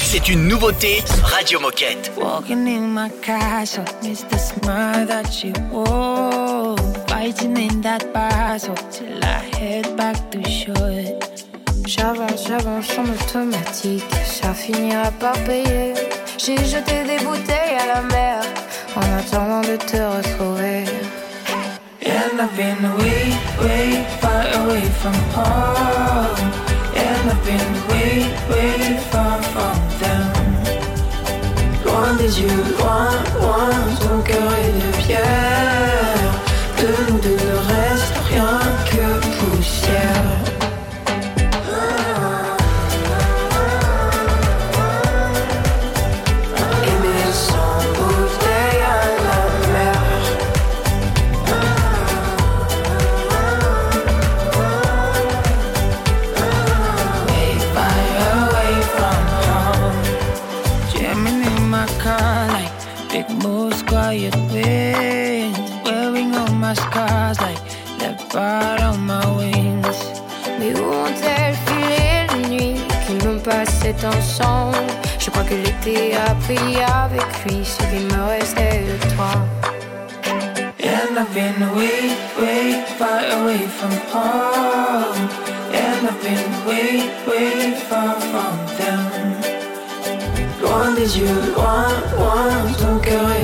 C'est 0.04 0.30
une 0.30 0.48
nouveauté 0.48 1.04
Radio 1.24 1.62
Moquette. 1.62 2.12
Walking 2.18 2.68
in 2.68 2.88
my 2.94 3.10
castle, 3.22 3.86
miss 4.04 4.24
the 4.24 4.38
smile 4.38 5.06
that 5.08 5.44
you 5.44 5.54
wore. 5.72 6.76
Fighting 7.08 7.58
in 7.58 7.82
that 7.82 8.12
battle 8.14 8.76
till 8.92 9.24
I 9.24 9.56
head 9.58 9.96
back 9.96 10.30
to 10.32 10.44
shore. 10.50 11.37
J'avance, 11.88 12.46
j'avance 12.46 12.98
en 13.00 13.06
automatique, 13.06 14.04
ça 14.26 14.54
finira 14.54 15.10
par 15.22 15.32
payer. 15.46 15.94
J'ai 16.38 16.58
jeté 16.58 17.06
des 17.06 17.24
bouteilles 17.24 17.78
à 17.80 17.96
la 17.96 18.02
mer 18.02 18.42
en 18.98 19.18
attendant 19.18 19.62
de 19.62 19.78
te 19.78 19.96
retrouver. 19.96 20.84
And 22.06 22.42
I've 22.42 22.54
been 22.58 22.84
way, 22.98 23.32
way 23.62 24.04
far 24.20 24.44
away 24.64 24.82
from 25.00 25.16
home. 25.34 26.52
And 26.94 27.32
I've 27.32 27.46
been 27.46 27.72
way, 27.88 28.36
way 28.52 28.98
far 29.10 29.42
from 29.54 29.80
them. 30.02 30.28
Loin 31.86 32.16
des 32.18 32.42
yeux, 32.42 32.64
loin, 32.80 33.12
loin, 33.40 34.07
Je 75.20 75.30
crois 75.30 75.44
que 75.44 75.56
l'été 75.56 76.16
a 76.16 76.34
pris 76.46 76.82
avec 77.04 77.28
lui 77.46 77.66
ce 77.66 77.78
qui 77.90 78.00
me 78.06 78.30
restait 78.30 78.86
de 78.88 79.16
toi. 79.16 79.32
And 80.84 81.20
I've 81.20 81.34
been 81.34 81.60
way, 81.76 82.16
way 82.40 82.84
far 82.98 83.22
away 83.40 83.68
from 83.78 83.92
home. 84.14 85.30
And 85.74 86.08
I've 86.08 86.22
been 86.22 86.46
way, 86.66 87.10
way 87.28 87.74
far 87.90 88.16
from 88.30 88.56
them. 88.78 89.02
Loin 90.62 90.94
des 90.96 91.20
yeux, 91.20 91.54
loin, 91.56 91.88
loin, 92.18 92.74
ton 92.80 93.00
cœur 93.00 93.37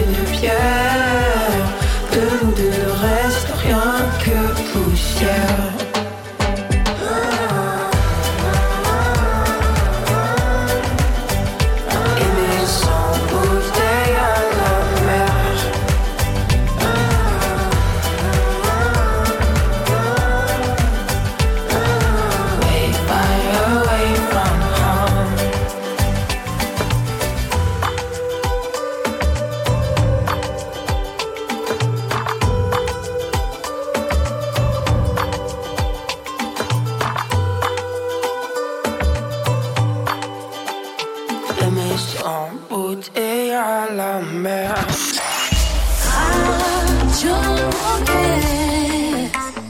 Bouteille 42.69 43.51
à 43.51 43.91
la 43.91 44.19
mer. 44.21 44.73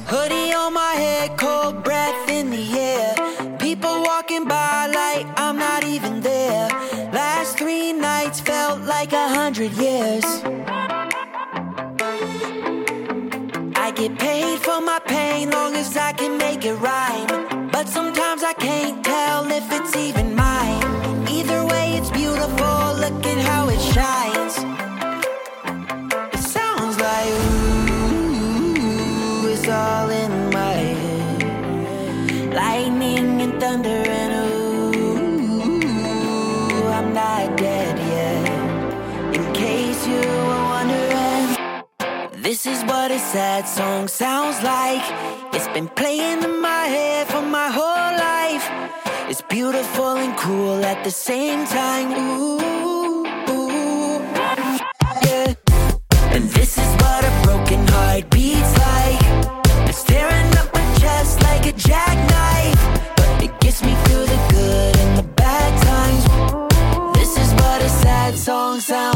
Hoodie 0.07 0.53
on 0.55 0.71
my 0.71 0.93
head, 0.95 1.35
cold 1.37 1.83
breath 1.83 2.29
in 2.29 2.51
the 2.51 2.77
air. 2.77 3.15
People 3.57 4.03
walking 4.03 4.45
by 4.45 4.87
like 4.87 5.25
I'm 5.37 5.57
not 5.57 5.83
even 5.83 6.21
there. 6.21 6.67
Last 7.11 7.57
three 7.57 7.91
nights 7.91 8.39
felt 8.39 8.81
like 8.81 9.13
a 9.13 9.27
hundred 9.29 9.71
years. 9.73 10.25
I 13.75 13.91
get 13.95 14.17
paid 14.19 14.59
for 14.59 14.79
my 14.79 14.99
pain 15.05 15.49
long 15.49 15.75
as 15.75 15.97
I 15.97 16.13
can 16.13 16.37
make 16.37 16.63
it 16.65 16.75
rhyme. 16.75 17.69
But 17.71 17.89
sometimes 17.89 18.32
this 42.63 42.77
is 42.77 42.85
what 42.85 43.11
a 43.11 43.19
sad 43.19 43.67
song 43.67 44.07
sounds 44.07 44.61
like. 44.63 45.03
It's 45.53 45.67
been 45.69 45.89
playing 45.89 46.43
in 46.43 46.61
my 46.61 46.85
head 46.85 47.27
for 47.27 47.41
my 47.41 47.69
whole 47.69 48.13
life. 48.29 48.65
It's 49.29 49.41
beautiful 49.41 50.15
and 50.15 50.37
cool 50.37 50.85
at 50.85 51.03
the 51.03 51.11
same 51.11 51.65
time. 51.65 52.11
Ooh, 52.13 52.59
ooh, 53.49 54.19
yeah. 55.25 55.53
And 56.35 56.45
this 56.57 56.77
is 56.77 56.91
what 57.03 57.25
a 57.25 57.31
broken 57.43 57.85
heart 57.87 58.29
beats 58.29 58.73
like. 58.87 59.21
It's 59.89 60.03
tearing 60.03 60.51
up 60.57 60.73
my 60.73 60.85
chest 60.99 61.41
like 61.43 61.65
a 61.65 61.73
jackknife. 61.73 62.81
But 63.17 63.43
it 63.43 63.59
gets 63.59 63.83
me 63.83 63.93
through 64.05 64.25
the 64.33 64.39
good 64.51 64.97
and 65.03 65.17
the 65.17 65.27
bad 65.41 65.71
times. 65.89 66.23
This 67.17 67.37
is 67.37 67.51
what 67.55 67.81
a 67.81 67.89
sad 67.89 68.37
song 68.37 68.79
sounds 68.79 69.12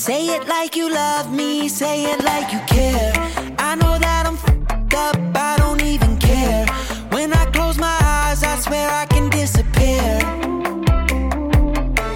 Say 0.00 0.28
it 0.28 0.48
like 0.48 0.76
you 0.76 0.90
love 0.90 1.30
me, 1.30 1.68
say 1.68 2.10
it 2.10 2.24
like 2.24 2.50
you 2.54 2.60
care. 2.60 3.12
I 3.58 3.74
know 3.74 3.98
that 3.98 4.24
I'm 4.26 4.38
fed 4.38 4.94
up, 4.94 5.18
I 5.36 5.58
don't 5.58 5.82
even 5.82 6.16
care. 6.16 6.64
When 7.10 7.34
I 7.34 7.44
close 7.52 7.76
my 7.76 7.98
eyes, 8.00 8.42
I 8.42 8.56
swear 8.60 8.88
I 8.88 9.04
can 9.04 9.28
disappear. 9.28 10.18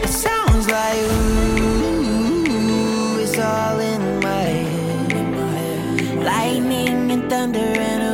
It 0.03 0.09
sounds 0.09 0.67
like 0.67 0.97
ooh, 1.13 3.19
it's 3.21 3.39
all 3.39 3.79
in 3.79 4.19
my 4.21 4.45
head. 4.73 6.25
Lightning 6.25 7.11
and 7.11 7.29
thunder 7.29 7.59
and 7.59 8.14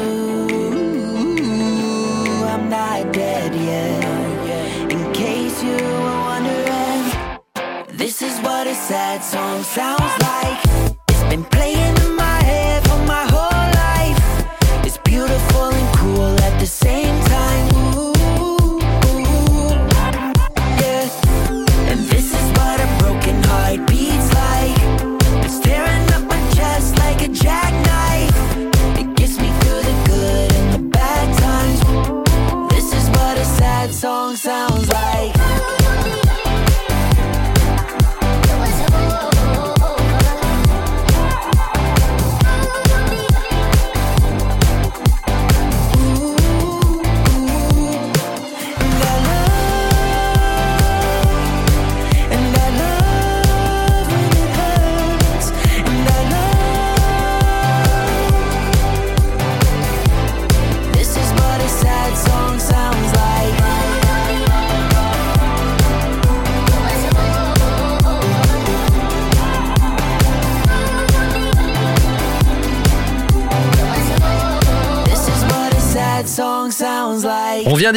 This 8.21 8.35
is 8.35 8.41
what 8.43 8.67
a 8.67 8.75
sad 8.75 9.25
song 9.25 9.63
sounds 9.63 10.13
like. 10.21 10.61
It's 11.09 11.23
been 11.31 11.43
playing 11.43 11.90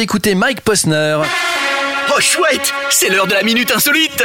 d'écouter 0.04 0.34
Mike 0.34 0.60
Posner. 0.60 1.18
Oh 2.14 2.20
chouette, 2.20 2.74
c'est 2.90 3.08
l'heure 3.08 3.26
de 3.26 3.32
la 3.32 3.42
minute 3.42 3.72
insolite. 3.74 4.22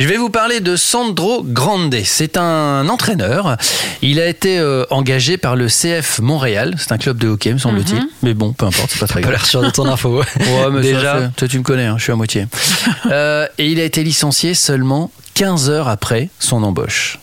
Je 0.00 0.08
vais 0.08 0.16
vous 0.16 0.28
parler 0.28 0.58
de 0.58 0.74
Sandro 0.74 1.44
Grande. 1.44 1.94
C'est 2.04 2.36
un 2.36 2.88
entraîneur. 2.88 3.56
Il 4.02 4.18
a 4.18 4.26
été 4.26 4.58
euh, 4.58 4.84
engagé 4.90 5.36
par 5.36 5.54
le 5.54 5.68
CF 5.68 6.18
Montréal. 6.18 6.74
C'est 6.78 6.90
un 6.90 6.98
club 6.98 7.18
de 7.18 7.28
hockey, 7.28 7.52
me 7.52 7.58
semble-t-il. 7.58 8.04
Mais 8.24 8.34
bon, 8.34 8.52
peu 8.54 8.66
importe, 8.66 8.90
c'est 8.90 8.98
pas 8.98 9.06
très 9.06 9.20
Pas 9.20 9.28
grave. 9.28 9.34
l'air 9.34 9.46
sûr 9.46 9.62
de 9.62 9.70
ton 9.70 9.86
info. 9.86 10.16
Ouais, 10.40 10.70
mais 10.72 10.80
Déjà. 10.80 11.20
ça, 11.20 11.30
toi, 11.36 11.46
tu 11.46 11.58
me 11.58 11.62
connais, 11.62 11.86
hein, 11.86 11.94
je 11.96 12.02
suis 12.02 12.12
à 12.12 12.16
moitié. 12.16 12.46
Euh, 13.06 13.46
et 13.58 13.68
il 13.68 13.78
a 13.78 13.84
été 13.84 14.02
licencié 14.02 14.54
seulement 14.54 15.12
15 15.34 15.70
heures 15.70 15.88
après 15.88 16.28
son 16.40 16.64
embauche. 16.64 17.20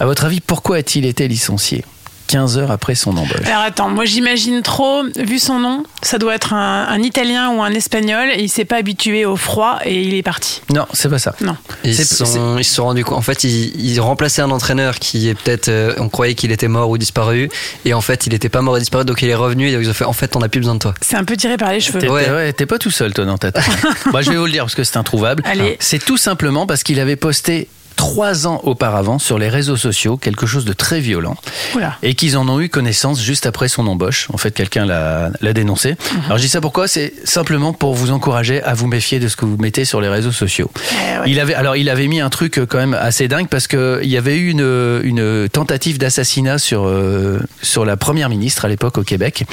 À 0.00 0.06
votre 0.06 0.24
avis, 0.24 0.40
pourquoi 0.40 0.78
a-t-il 0.78 1.04
été 1.04 1.28
licencié? 1.28 1.84
15 2.26 2.58
heures 2.58 2.70
après 2.70 2.94
son 2.94 3.16
embauche 3.16 3.46
Alors 3.46 3.62
attends, 3.62 3.90
moi 3.90 4.04
j'imagine 4.04 4.62
trop, 4.62 5.02
vu 5.16 5.38
son 5.38 5.58
nom, 5.58 5.84
ça 6.02 6.18
doit 6.18 6.34
être 6.34 6.52
un, 6.52 6.86
un 6.88 7.00
italien 7.02 7.50
ou 7.50 7.62
un 7.62 7.70
espagnol 7.72 8.28
et 8.34 8.42
il 8.42 8.48
s'est 8.48 8.64
pas 8.64 8.76
habitué 8.76 9.24
au 9.26 9.36
froid 9.36 9.78
et 9.84 10.02
il 10.02 10.14
est 10.14 10.22
parti. 10.22 10.62
Non, 10.72 10.86
c'est 10.92 11.08
pas 11.08 11.18
ça. 11.18 11.34
Non. 11.40 11.56
Ils 11.84 11.94
sont, 11.94 12.56
ils 12.58 12.64
se 12.64 12.74
sont 12.74 12.84
rendus 12.84 13.04
compte. 13.04 13.18
En 13.18 13.22
fait, 13.22 13.44
ils, 13.44 13.72
ils 13.84 14.00
remplaçaient 14.00 14.42
un 14.42 14.50
entraîneur 14.50 14.98
qui 14.98 15.28
est 15.28 15.34
peut-être. 15.34 15.68
euh, 15.68 15.94
on 15.98 16.08
croyait 16.08 16.34
qu'il 16.34 16.50
était 16.52 16.68
mort 16.68 16.90
ou 16.90 16.98
disparu. 16.98 17.48
Et 17.84 17.94
en 17.94 18.00
fait, 18.00 18.26
il 18.26 18.32
n'était 18.32 18.48
pas 18.48 18.62
mort 18.62 18.76
et 18.76 18.80
disparu. 18.80 19.04
Donc 19.04 19.22
il 19.22 19.28
est 19.28 19.34
revenu. 19.34 19.68
Et 19.68 19.72
ils 19.72 19.88
ont 19.88 19.94
fait 19.94 20.04
En 20.04 20.12
fait, 20.12 20.34
on 20.36 20.40
n'a 20.40 20.48
plus 20.48 20.60
besoin 20.60 20.74
de 20.74 20.80
toi. 20.80 20.94
C'est 21.00 21.16
un 21.16 21.24
peu 21.24 21.36
tiré 21.36 21.56
par 21.56 21.72
les 21.72 21.80
cheveux. 21.80 21.98
T'es 22.00 22.08
Ouais. 22.08 22.30
ouais, 22.30 22.52
t'es 22.52 22.66
pas 22.66 22.78
tout 22.78 22.90
seul, 22.90 23.12
toi, 23.12 23.24
dans 23.24 23.38
ta 23.38 23.52
tête. 23.52 23.64
Moi, 24.12 24.22
je 24.22 24.30
vais 24.30 24.36
vous 24.36 24.46
le 24.46 24.52
dire 24.52 24.64
parce 24.64 24.74
que 24.74 24.84
c'est 24.84 24.96
introuvable. 24.96 25.42
Allez. 25.46 25.76
C'est 25.80 26.02
tout 26.04 26.16
simplement 26.16 26.66
parce 26.66 26.82
qu'il 26.82 27.00
avait 27.00 27.16
posté 27.16 27.68
trois 27.96 28.46
ans 28.46 28.60
auparavant 28.64 29.18
sur 29.18 29.38
les 29.38 29.48
réseaux 29.48 29.76
sociaux 29.76 30.16
quelque 30.16 30.46
chose 30.46 30.64
de 30.64 30.72
très 30.72 31.00
violent 31.00 31.36
Oula. 31.74 31.96
et 32.02 32.14
qu'ils 32.14 32.36
en 32.36 32.48
ont 32.48 32.60
eu 32.60 32.68
connaissance 32.68 33.20
juste 33.22 33.46
après 33.46 33.68
son 33.68 33.86
embauche. 33.86 34.28
En 34.32 34.36
fait, 34.36 34.50
quelqu'un 34.52 34.84
l'a 34.86 35.30
l'a 35.40 35.52
dénoncé. 35.52 35.90
Mhm. 35.92 36.20
Alors, 36.26 36.38
je 36.38 36.42
dis 36.42 36.48
ça 36.48 36.60
pourquoi? 36.60 36.88
C'est 36.88 37.12
simplement 37.24 37.72
pour 37.72 37.94
vous 37.94 38.10
encourager 38.10 38.62
à 38.62 38.74
vous 38.74 38.86
méfier 38.86 39.18
de 39.20 39.28
ce 39.28 39.36
que 39.36 39.44
vous 39.44 39.56
mettez 39.58 39.84
sur 39.84 40.00
les 40.00 40.08
réseaux 40.08 40.32
sociaux. 40.32 40.70
Eh 40.76 41.18
ouais. 41.20 41.24
Il 41.26 41.40
avait, 41.40 41.54
alors, 41.54 41.76
il 41.76 41.88
avait 41.88 42.06
mis 42.08 42.20
un 42.20 42.30
truc 42.30 42.58
euh, 42.58 42.66
quand 42.66 42.78
même 42.78 42.94
assez 42.94 43.28
dingue 43.28 43.48
parce 43.48 43.66
que 43.66 44.00
il 44.02 44.10
y 44.10 44.16
avait 44.16 44.36
eu 44.36 44.50
une, 44.50 45.00
une 45.04 45.48
tentative 45.48 45.98
d'assassinat 45.98 46.58
sur 46.58 46.84
euh, 46.86 47.38
sur 47.62 47.84
la 47.84 47.96
première 47.96 48.28
ministre 48.28 48.64
à 48.64 48.68
l'époque 48.68 48.98
au 48.98 49.02
Québec, 49.02 49.44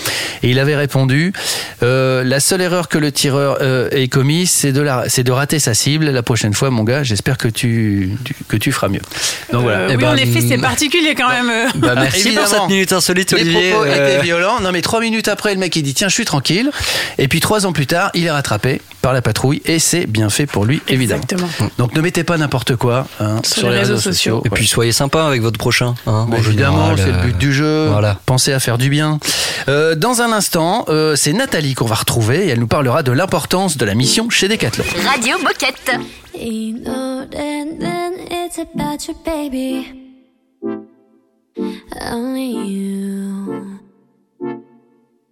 et 0.43 0.49
il 0.49 0.59
avait 0.59 0.75
répondu 0.75 1.33
euh, 1.83 2.23
la 2.23 2.39
seule 2.39 2.61
erreur 2.61 2.87
que 2.89 2.97
le 2.97 3.11
tireur 3.11 3.57
euh, 3.61 3.89
ait 3.91 4.07
commise, 4.07 4.49
c'est 4.51 4.71
de 4.71 4.81
la, 4.81 5.05
c'est 5.07 5.23
de 5.23 5.31
rater 5.31 5.59
sa 5.59 5.73
cible. 5.73 6.05
La 6.09 6.23
prochaine 6.23 6.53
fois, 6.53 6.69
mon 6.69 6.83
gars, 6.83 7.03
j'espère 7.03 7.37
que 7.37 7.47
tu, 7.47 8.17
tu- 8.23 8.30
que 8.47 8.57
tu 8.57 8.71
feras 8.71 8.87
mieux. 8.87 9.01
Donc 9.51 9.63
voilà. 9.63 9.79
Euh, 9.79 9.87
Eh 9.91 9.95
oui, 9.95 10.01
ben, 10.03 10.09
en 10.13 10.15
effet, 10.15 10.41
c'est 10.41 10.57
mm. 10.57 10.61
particulier 10.61 11.15
quand 11.15 11.29
même. 11.29 11.49
euh. 11.49 11.67
Bah, 11.75 11.93
merci 11.95 12.27
Évidemment. 12.27 12.47
pour 12.47 12.55
cette 12.59 12.67
minute 12.69 12.91
insolite, 12.93 13.31
Les 13.33 13.41
Olivier. 13.41 13.69
propos 13.71 13.85
Euh, 13.85 14.07
étaient 14.15 14.21
violents. 14.23 14.59
Non, 14.61 14.71
mais 14.71 14.81
trois 14.81 14.99
minutes 15.01 15.27
après, 15.27 15.53
le 15.53 15.59
mec 15.59 15.75
il 15.75 15.83
dit 15.83 15.93
tiens, 15.93 16.07
je 16.09 16.13
suis 16.13 16.25
tranquille. 16.25 16.71
Et 17.17 17.27
puis 17.27 17.39
trois 17.39 17.65
ans 17.65 17.73
plus 17.73 17.87
tard, 17.87 18.11
il 18.13 18.25
est 18.25 18.31
rattrapé 18.31 18.81
par 19.01 19.13
la 19.13 19.21
patrouille 19.21 19.61
et 19.65 19.79
c'est 19.79 20.05
bien 20.05 20.29
fait 20.29 20.45
pour 20.45 20.65
lui, 20.65 20.81
évidemment. 20.87 21.21
Exactement. 21.21 21.69
Donc 21.77 21.95
ne 21.95 22.01
mettez 22.01 22.23
pas 22.23 22.37
n'importe 22.37 22.75
quoi 22.75 23.07
hein, 23.19 23.37
sur, 23.43 23.69
les 23.69 23.79
réseaux, 23.79 23.97
sociaux. 23.97 24.41
Et 24.45 24.49
puis 24.49 24.67
soyez 24.67 24.91
sympa 24.91 25.25
avec 25.25 25.41
votre 25.41 25.57
prochain. 25.57 25.95
hein, 26.05 26.27
en 26.29 26.35
évidemment, 26.35 26.95
c'est 26.95 27.07
le 27.07 27.17
euh, 27.17 27.23
but 27.23 27.37
du 27.37 27.53
jeu. 27.53 27.87
voilà. 27.89 28.19
Pensez 28.25 28.53
à 28.53 28.59
faire 28.59 28.77
du 28.77 28.89
bien. 28.89 29.19
Euh, 29.67 29.95
dans 29.95 30.21
un 30.21 30.31
instant, 30.31 30.85
euh, 30.89 31.15
c'est 31.15 31.33
Nathalie 31.33 31.73
qu'on 31.73 31.85
va 31.85 31.95
retrouver 31.95 32.45
et 32.45 32.49
elle 32.49 32.59
nous 32.59 32.67
parlera 32.67 33.03
de 33.03 33.11
l'importance 33.11 33.77
de 33.77 33.85
la 33.85 33.95
mission 33.95 34.29
chez 34.29 34.47
Decathlon. 34.47 34.83
Radio 35.05 35.37
Moquette. 35.39 35.91
You 36.33 36.77
know 36.79 37.25
that 37.25 37.79
then 37.79 38.13
it's 38.29 38.57
about 38.57 39.05
your 39.07 39.17
baby. 39.25 39.85
Only 41.99 42.51
you. 42.67 43.81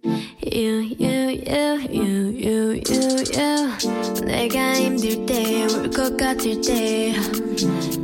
You, 0.03 0.81
you, 0.99 1.41
you, 1.47 1.79
you, 1.89 2.29
you, 2.37 2.81
you, 2.85 3.23
you. 3.33 4.25
내가 4.25 4.75
힘들 4.75 5.25
때, 5.25 5.65
울 5.65 5.89
것 5.89 6.15
같을 6.15 6.61
때. 6.61 7.13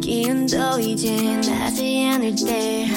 기운도 0.01 0.79
이제 0.79 1.15
나지 1.47 2.09
않을 2.11 2.35
때. 2.35 2.87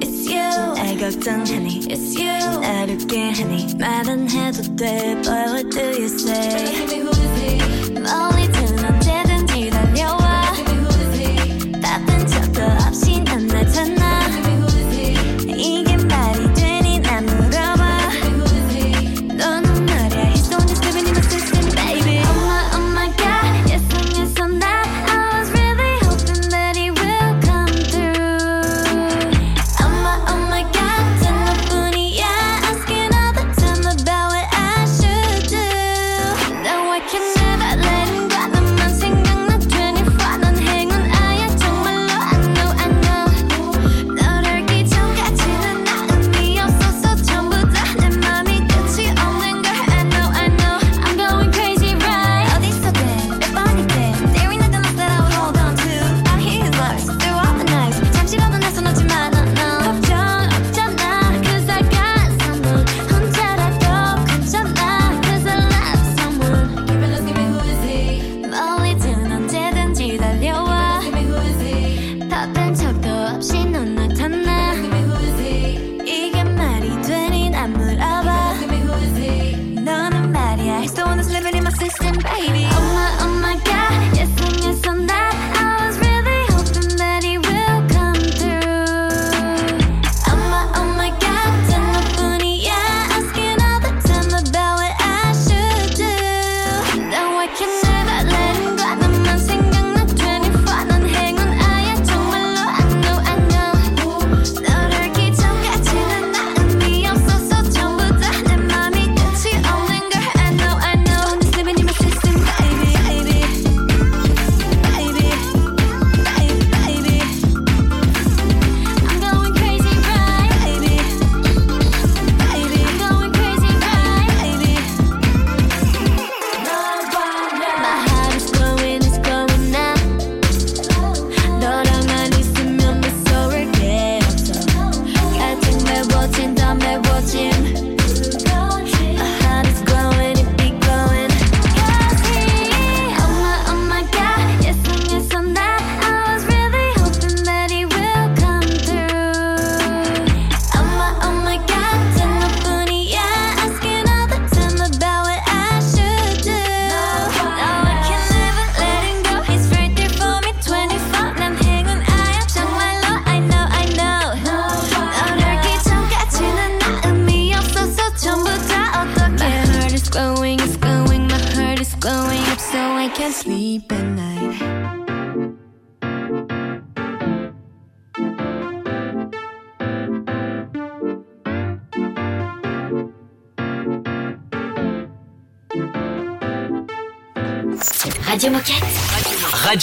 It's 0.00 0.26
you. 0.28 0.74
날 0.74 0.98
걱정하니. 0.98 1.80
It's 1.88 2.18
you. 2.18 2.60
날 2.60 2.90
웃게 2.90 3.30
하니. 3.30 3.66
말은 3.78 4.28
해도 4.30 4.62
돼, 4.76 5.14
but 5.22 5.46
what 5.52 5.70
do 5.70 5.80
you 5.80 6.06
say? 6.06 6.74
멀리 7.94 8.50
든 8.52 8.84
언제든지 8.84 9.70
달려와 9.70 10.42
바쁜 11.80 12.26
척도 12.26 12.62
없이 12.86 13.20
난날 13.24 13.70
찾나 13.72 13.89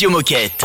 Radio 0.01 0.17
Moquette. 0.17 0.63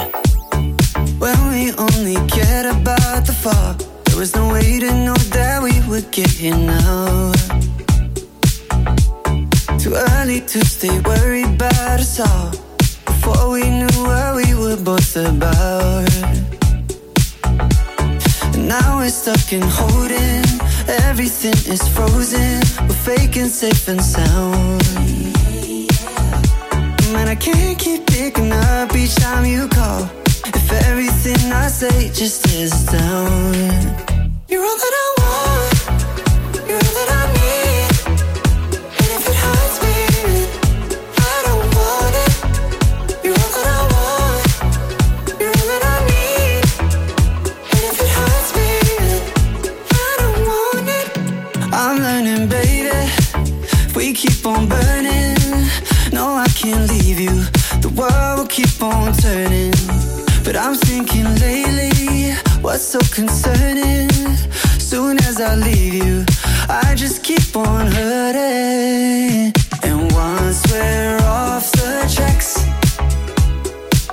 When 1.17 1.49
we 1.49 1.71
only 1.73 2.13
cared 2.29 2.67
about 2.67 3.25
the 3.25 3.33
fall, 3.33 3.73
there 4.05 4.15
was 4.15 4.35
no 4.35 4.53
way 4.53 4.79
to 4.79 4.91
know 5.05 5.15
that 5.33 5.63
we 5.63 5.73
would 5.89 6.11
get 6.11 6.29
here 6.29 6.55
now. 6.55 7.31
Too 9.79 9.95
early 9.95 10.39
to 10.41 10.63
stay 10.63 10.99
worried 10.99 11.55
about 11.55 11.99
us 11.99 12.19
all. 12.19 12.51
Before 13.07 13.49
we 13.53 13.63
knew 13.67 13.97
what 14.05 14.35
we 14.35 14.53
were 14.53 14.77
both 14.77 15.15
about. 15.15 16.13
And 18.53 18.67
now 18.67 18.97
we're 18.97 19.09
stuck 19.09 19.51
in 19.51 19.63
holding. 19.63 20.45
Everything 21.09 21.57
is 21.73 21.81
frozen. 21.95 22.61
We're 22.87 23.17
faking 23.17 23.47
safe 23.47 23.87
and 23.87 23.99
sound. 23.99 25.02
Man, 27.13 27.27
I 27.27 27.35
can't 27.35 27.77
keep 27.77 28.07
picking 28.07 28.51
up 28.51 28.95
each 28.95 29.13
time 29.13 29.45
you 29.45 29.67
call. 29.67 30.09
If 30.47 30.71
everything 30.87 31.51
I 31.51 31.67
say 31.67 32.09
just 32.09 32.47
is 32.47 32.71
down. 32.85 33.53
You're 34.47 34.65
all 34.65 34.77
that 34.83 34.93
I 34.93 35.13
want. 35.17 35.22
Keep 58.53 58.83
on 58.83 59.11
turning. 59.13 59.71
But 60.45 60.55
I'm 60.55 60.75
thinking 60.75 61.25
lately, 61.41 62.33
what's 62.61 62.83
so 62.83 62.99
concerning? 63.11 64.09
Soon 64.77 65.17
as 65.23 65.41
I 65.41 65.55
leave 65.55 65.95
you, 65.95 66.23
I 66.69 66.93
just 66.95 67.23
keep 67.23 67.55
on 67.55 67.87
hurting. 67.87 69.53
And 69.81 70.11
once 70.11 70.61
we're 70.71 71.17
off 71.23 71.71
the 71.71 72.05
tracks, 72.15 72.51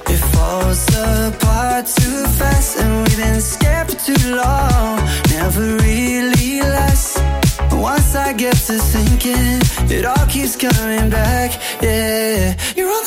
it 0.08 0.20
falls 0.32 0.88
apart 0.88 1.84
too 1.84 2.24
fast. 2.38 2.78
And 2.78 3.06
we've 3.06 3.18
been 3.18 3.42
scared 3.42 3.90
for 3.90 3.98
too 4.08 4.36
long, 4.36 4.96
never 5.28 5.76
really 5.84 6.62
lasts. 6.62 7.20
Once 7.72 8.14
I 8.14 8.32
get 8.32 8.56
to 8.68 8.78
thinking, 8.78 9.60
it 9.90 10.06
all 10.06 10.26
keeps 10.28 10.56
coming 10.56 11.10
back. 11.10 11.60
Yeah, 11.82 12.54
you're 12.74 12.99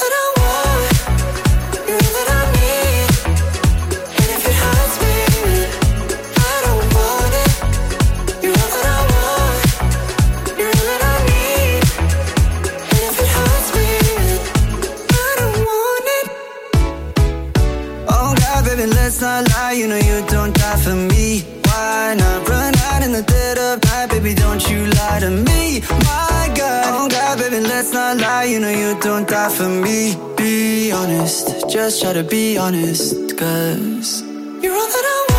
You 19.73 19.87
know 19.87 19.97
you 19.97 20.23
don't 20.27 20.53
die 20.53 20.77
for 20.77 20.93
me. 20.93 21.41
Why 21.65 22.13
not 22.15 22.47
run 22.47 22.75
out 22.77 23.01
in 23.01 23.11
the 23.11 23.23
dead 23.23 23.57
of 23.57 23.83
night, 23.85 24.11
baby? 24.11 24.35
Don't 24.35 24.61
you 24.69 24.85
lie 24.85 25.19
to 25.19 25.31
me, 25.31 25.81
my 25.89 26.53
God. 26.55 26.85
Oh 26.93 27.09
God, 27.09 27.39
baby, 27.39 27.59
let's 27.59 27.91
not 27.91 28.17
lie. 28.17 28.43
You 28.43 28.59
know 28.59 28.69
you 28.69 28.99
don't 29.01 29.27
die 29.27 29.49
for 29.49 29.67
me. 29.67 30.15
Be 30.37 30.91
honest, 30.91 31.67
just 31.69 32.03
try 32.03 32.13
to 32.13 32.23
be 32.23 32.55
honest, 32.55 33.35
cause 33.35 34.21
you're 34.61 34.75
all 34.75 34.87
that 34.95 35.05
I 35.05 35.25
want. 35.29 35.32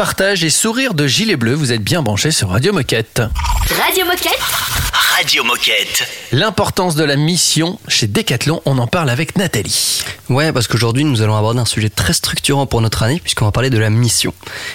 Partage 0.00 0.44
et 0.44 0.48
sourire 0.48 0.94
de 0.94 1.06
gilet 1.06 1.36
bleu, 1.36 1.52
vous 1.52 1.72
êtes 1.72 1.82
bien 1.82 2.00
branchés 2.00 2.30
sur 2.30 2.48
Radio 2.48 2.72
Moquette. 2.72 3.20
Radio 3.84 4.06
Moquette. 4.06 4.40
Radio 4.94 5.44
Moquette. 5.44 6.08
L'importance 6.32 6.94
de 6.94 7.04
la 7.04 7.16
mission 7.16 7.78
chez 7.86 8.06
Decathlon, 8.06 8.62
on 8.64 8.78
en 8.78 8.86
parle 8.86 9.10
avec 9.10 9.36
Nathalie. 9.36 10.02
Ouais, 10.30 10.54
parce 10.54 10.68
qu'aujourd'hui, 10.68 11.04
nous 11.04 11.20
allons 11.20 11.36
aborder 11.36 11.60
un 11.60 11.66
sujet 11.66 11.90
très 11.90 12.14
structurant 12.14 12.64
pour 12.64 12.80
notre 12.80 13.02
année, 13.02 13.20
puisqu'on 13.22 13.44
va 13.44 13.52
parler 13.52 13.68
de 13.68 13.76
la 13.76 13.90
mission. 13.90 14.32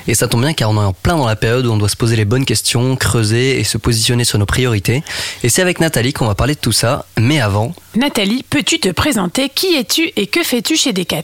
Et 0.07 0.13
ça 0.13 0.27
tombe 0.27 0.41
bien 0.41 0.53
car 0.53 0.69
on 0.69 0.75
est 0.75 0.85
en 0.85 0.93
plein 0.93 1.17
dans 1.17 1.25
la 1.25 1.35
période 1.35 1.65
où 1.65 1.71
on 1.71 1.77
doit 1.77 1.89
se 1.89 1.97
poser 1.97 2.15
les 2.15 2.25
bonnes 2.25 2.45
questions, 2.45 2.95
creuser 2.95 3.59
et 3.59 3.63
se 3.63 3.79
positionner 3.79 4.25
sur 4.25 4.37
nos 4.37 4.45
priorités. 4.45 5.03
Et 5.41 5.49
c'est 5.49 5.63
avec 5.63 5.79
Nathalie 5.79 6.13
qu'on 6.13 6.27
va 6.27 6.35
parler 6.35 6.53
de 6.53 6.59
tout 6.59 6.71
ça. 6.71 7.07
Mais 7.17 7.41
avant, 7.41 7.73
Nathalie, 7.95 8.45
peux-tu 8.47 8.79
te 8.79 8.89
présenter? 8.89 9.49
Qui 9.49 9.73
es-tu 9.73 10.11
et 10.17 10.27
que 10.27 10.43
fais-tu 10.43 10.77
chez 10.77 10.93
Decat 10.93 11.23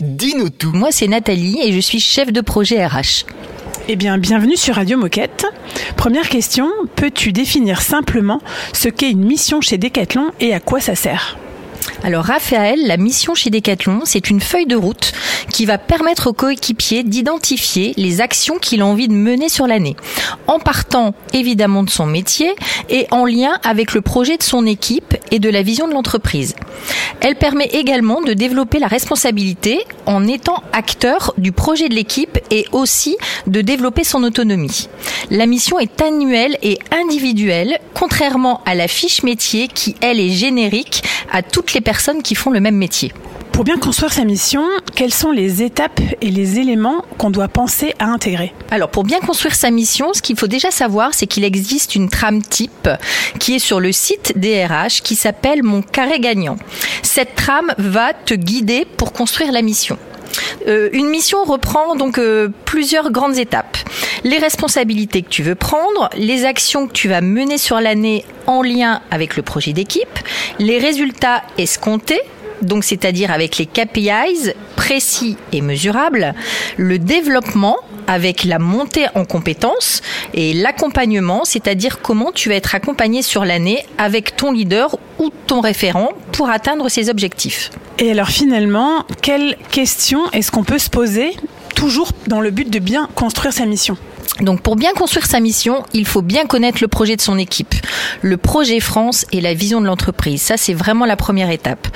Dis-nous 0.00 0.50
tout. 0.50 0.72
Moi, 0.72 0.90
c'est 0.90 1.06
Nathalie 1.06 1.58
et 1.62 1.72
je 1.72 1.80
suis 1.80 2.00
chef 2.00 2.32
de 2.32 2.40
projet 2.40 2.84
RH. 2.86 3.24
Eh 3.88 3.96
bien, 3.96 4.18
bienvenue 4.18 4.56
sur 4.56 4.74
Radio 4.74 4.98
Moquette. 4.98 5.46
Première 5.96 6.28
question, 6.28 6.68
peux-tu 6.96 7.32
définir 7.32 7.80
simplement 7.80 8.40
ce 8.72 8.88
qu'est 8.88 9.10
une 9.10 9.24
mission 9.24 9.60
chez 9.60 9.78
Decathlon 9.78 10.30
et 10.40 10.54
à 10.54 10.60
quoi 10.60 10.80
ça 10.80 10.94
sert? 10.94 11.36
Alors 12.02 12.24
Raphaël, 12.24 12.78
la 12.86 12.96
mission 12.96 13.34
chez 13.34 13.50
Decathlon, 13.50 14.02
c'est 14.04 14.30
une 14.30 14.40
feuille 14.40 14.66
de 14.66 14.76
route 14.76 15.12
qui 15.50 15.66
va 15.66 15.78
permettre 15.78 16.28
au 16.28 16.32
coéquipier 16.32 17.02
d'identifier 17.02 17.94
les 17.96 18.20
actions 18.20 18.58
qu'il 18.58 18.82
a 18.82 18.86
envie 18.86 19.08
de 19.08 19.14
mener 19.14 19.48
sur 19.48 19.66
l'année, 19.66 19.96
en 20.46 20.58
partant 20.58 21.14
évidemment 21.32 21.82
de 21.82 21.90
son 21.90 22.06
métier 22.06 22.54
et 22.88 23.06
en 23.10 23.24
lien 23.24 23.58
avec 23.64 23.94
le 23.94 24.00
projet 24.00 24.36
de 24.36 24.42
son 24.42 24.66
équipe 24.66 25.16
et 25.30 25.38
de 25.38 25.48
la 25.48 25.62
vision 25.62 25.88
de 25.88 25.92
l'entreprise. 25.92 26.54
Elle 27.20 27.36
permet 27.36 27.66
également 27.66 28.20
de 28.20 28.34
développer 28.34 28.78
la 28.78 28.86
responsabilité 28.86 29.80
en 30.04 30.26
étant 30.26 30.62
acteur 30.72 31.34
du 31.38 31.52
projet 31.52 31.88
de 31.88 31.94
l'équipe 31.94 32.38
et 32.50 32.66
aussi 32.72 33.16
de 33.46 33.60
développer 33.60 34.04
son 34.04 34.22
autonomie. 34.22 34.88
La 35.30 35.46
mission 35.46 35.78
est 35.78 36.00
annuelle 36.00 36.56
et 36.62 36.78
individuelle, 36.92 37.78
contrairement 37.94 38.60
à 38.64 38.74
la 38.74 38.88
fiche 38.88 39.22
métier 39.22 39.68
qui, 39.68 39.96
elle, 40.00 40.20
est 40.20 40.30
générique 40.30 41.02
à 41.32 41.42
toutes 41.42 41.74
les 41.74 41.75
personnes 41.80 42.22
qui 42.22 42.34
font 42.34 42.50
le 42.50 42.60
même 42.60 42.76
métier. 42.76 43.12
Pour 43.52 43.64
bien 43.64 43.78
construire 43.78 44.12
sa 44.12 44.24
mission, 44.24 44.62
quelles 44.94 45.14
sont 45.14 45.30
les 45.30 45.62
étapes 45.62 46.00
et 46.20 46.30
les 46.30 46.58
éléments 46.58 47.02
qu'on 47.16 47.30
doit 47.30 47.48
penser 47.48 47.94
à 47.98 48.04
intégrer? 48.04 48.52
Alors 48.70 48.90
pour 48.90 49.02
bien 49.02 49.18
construire 49.20 49.54
sa 49.54 49.70
mission, 49.70 50.12
ce 50.12 50.20
qu'il 50.20 50.36
faut 50.36 50.46
déjà 50.46 50.70
savoir, 50.70 51.14
c'est 51.14 51.26
qu'il 51.26 51.42
existe 51.42 51.94
une 51.94 52.10
trame 52.10 52.42
type 52.42 52.90
qui 53.40 53.54
est 53.54 53.58
sur 53.58 53.80
le 53.80 53.92
site 53.92 54.34
DRH 54.36 55.00
qui 55.02 55.16
s'appelle 55.16 55.62
Mon 55.62 55.80
carré 55.80 56.20
gagnant. 56.20 56.58
Cette 57.02 57.34
trame 57.34 57.72
va 57.78 58.12
te 58.12 58.34
guider 58.34 58.86
pour 58.98 59.14
construire 59.14 59.52
la 59.52 59.62
mission. 59.62 59.96
Euh, 60.66 60.88
une 60.92 61.08
mission 61.08 61.44
reprend 61.44 61.96
donc 61.96 62.18
euh, 62.18 62.48
plusieurs 62.64 63.10
grandes 63.10 63.38
étapes. 63.38 63.76
Les 64.24 64.38
responsabilités 64.38 65.22
que 65.22 65.28
tu 65.28 65.42
veux 65.42 65.54
prendre, 65.54 66.10
les 66.16 66.44
actions 66.44 66.86
que 66.86 66.92
tu 66.92 67.08
vas 67.08 67.20
mener 67.20 67.58
sur 67.58 67.80
l'année 67.80 68.24
en 68.46 68.62
lien 68.62 69.00
avec 69.10 69.36
le 69.36 69.42
projet 69.42 69.72
d'équipe, 69.72 70.18
les 70.58 70.78
résultats 70.78 71.42
escomptés, 71.58 72.20
donc 72.62 72.84
c'est-à-dire 72.84 73.30
avec 73.30 73.58
les 73.58 73.66
KPIs 73.66 74.52
précis 74.76 75.36
et 75.52 75.60
mesurables, 75.60 76.34
le 76.76 76.98
développement 76.98 77.76
avec 78.06 78.44
la 78.44 78.58
montée 78.58 79.06
en 79.14 79.24
compétences 79.24 80.02
et 80.34 80.52
l'accompagnement, 80.52 81.44
c'est-à-dire 81.44 82.00
comment 82.00 82.32
tu 82.32 82.48
vas 82.48 82.54
être 82.54 82.74
accompagné 82.74 83.22
sur 83.22 83.44
l'année 83.44 83.84
avec 83.98 84.36
ton 84.36 84.52
leader 84.52 84.96
ou 85.18 85.30
ton 85.46 85.60
référent 85.60 86.10
pour 86.32 86.48
atteindre 86.50 86.88
ces 86.88 87.08
objectifs. 87.08 87.70
Et 87.98 88.10
alors 88.10 88.28
finalement, 88.28 89.04
quelles 89.22 89.56
questions 89.70 90.30
est-ce 90.32 90.50
qu'on 90.50 90.64
peut 90.64 90.78
se 90.78 90.90
poser 90.90 91.36
toujours 91.74 92.12
dans 92.26 92.40
le 92.40 92.50
but 92.50 92.70
de 92.70 92.78
bien 92.78 93.08
construire 93.14 93.52
sa 93.52 93.66
mission? 93.66 93.96
Donc 94.40 94.60
pour 94.60 94.76
bien 94.76 94.92
construire 94.92 95.24
sa 95.24 95.40
mission, 95.40 95.84
il 95.94 96.06
faut 96.06 96.20
bien 96.20 96.44
connaître 96.46 96.78
le 96.82 96.88
projet 96.88 97.16
de 97.16 97.22
son 97.22 97.38
équipe, 97.38 97.74
le 98.20 98.36
projet 98.36 98.80
France 98.80 99.24
et 99.32 99.40
la 99.40 99.54
vision 99.54 99.80
de 99.80 99.86
l'entreprise. 99.86 100.42
Ça, 100.42 100.56
c'est 100.56 100.74
vraiment 100.74 101.06
la 101.06 101.16
première 101.16 101.50
étape. 101.50 101.88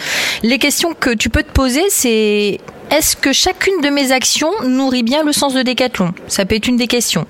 Les 0.43 0.59
questions 0.59 0.95
que 0.99 1.11
tu 1.11 1.29
peux 1.29 1.43
te 1.43 1.53
poser, 1.53 1.83
c'est 1.91 2.61
est-ce 2.91 3.17
que 3.17 3.33
chacune 3.33 3.81
de 3.83 3.89
mes 3.89 4.13
actions 4.13 4.51
nourrit 4.65 5.03
bien 5.03 5.23
le 5.23 5.33
sens 5.33 5.55
de 5.55 5.63
Décathlon 5.63 6.13
Ça 6.27 6.45
peut 6.45 6.57
être 6.57 6.67
une 6.67 6.77
des 6.77 6.89
questions. 6.89 7.27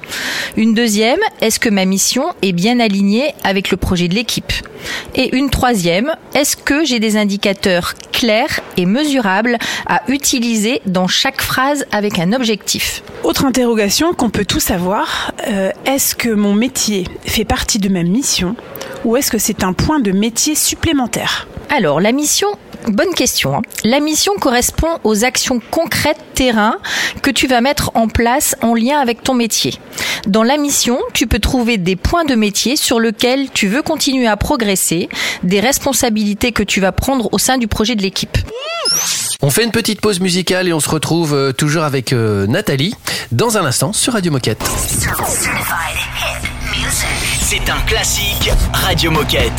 Une 0.57 0.75
deuxième, 0.75 1.19
est-ce 1.41 1.61
que 1.61 1.69
ma 1.69 1.85
mission 1.85 2.25
est 2.43 2.53
bien 2.53 2.81
alignée 2.81 3.35
avec 3.45 3.71
le 3.71 3.77
projet 3.77 4.09
de 4.09 4.15
l'équipe? 4.15 4.53
Et 5.15 5.37
une 5.37 5.51
troisième, 5.51 6.15
est-ce 6.35 6.57
que 6.57 6.85
j'ai 6.85 6.99
des 6.99 7.17
indicateurs 7.19 7.95
clairs 8.11 8.61
et 8.79 8.87
mesurables 8.87 9.59
à 9.87 10.01
utiliser 10.09 10.81
dans 10.87 11.09
chaque 11.09 11.43
phrase 11.43 11.85
avec 11.93 12.19
un 12.19 12.33
objectif? 12.33 13.03
Autre 13.23 13.45
interrogation 13.45 14.15
qu'on 14.15 14.31
peut 14.31 14.47
tous 14.47 14.71
avoir, 14.71 15.33
euh, 15.49 15.73
est-ce 15.85 16.15
que 16.15 16.31
mon 16.31 16.55
métier 16.55 17.05
fait 17.27 17.45
partie 17.45 17.79
de 17.79 17.91
ma 17.91 18.03
mission? 18.03 18.57
Ou 19.05 19.17
est-ce 19.17 19.31
que 19.31 19.39
c'est 19.39 19.63
un 19.63 19.75
point 19.75 20.01
de 20.01 20.13
métier 20.13 20.55
supplémentaire? 20.55 21.50
Alors, 21.73 22.01
la 22.01 22.11
mission, 22.11 22.49
bonne 22.89 23.15
question. 23.15 23.57
hein. 23.57 23.63
La 23.85 24.01
mission 24.01 24.33
correspond 24.41 24.99
aux 25.05 25.25
actions 25.25 25.61
concrètes 25.71 26.19
terrain 26.35 26.79
que 27.23 27.31
tu 27.31 27.47
vas 27.47 27.61
mettre 27.61 27.93
en 27.95 28.09
place 28.09 28.57
en 28.61 28.75
lien 28.75 28.99
avec 28.99 29.23
ton 29.23 29.35
métier. 29.35 29.75
Dans 30.27 30.43
la 30.43 30.57
mission, 30.57 30.99
tu 31.15 31.29
peux 31.29 31.39
trouver 31.39 31.79
des 31.79 31.95
points 31.95 32.25
de 32.25 32.35
métier 32.35 32.75
sur 32.77 32.99
lesquels 32.99 33.51
tu 33.53 33.69
veux 33.69 33.83
continuer 33.83 34.27
à 34.27 34.37
progresser, 34.37 35.09
des 35.45 35.61
responsabilités 35.61 36.51
que 36.51 36.65
tu 36.65 36.81
vas 36.81 36.91
prendre 36.93 37.29
au 37.33 37.39
sein 37.39 37.57
du 37.57 37.69
projet 37.69 37.95
de 37.95 38.03
l'équipe. 38.03 38.37
On 39.41 39.51
fait 39.51 39.63
une 39.65 39.71
petite 39.71 40.01
pause 40.01 40.19
musicale 40.21 40.67
et 40.67 40.73
on 40.73 40.81
se 40.81 40.89
retrouve 40.89 41.35
euh, 41.35 41.53
toujours 41.53 41.85
avec 41.85 42.13
euh, 42.13 42.47
Nathalie 42.49 42.95
dans 43.31 43.57
un 43.59 43.65
instant 43.65 43.93
sur 43.93 44.15
Radio 44.15 44.33
Moquette. 44.33 44.63
C'est 47.41 47.71
un 47.71 47.81
classique 47.87 48.51
Radio 48.73 49.11
Moquette. 49.13 49.53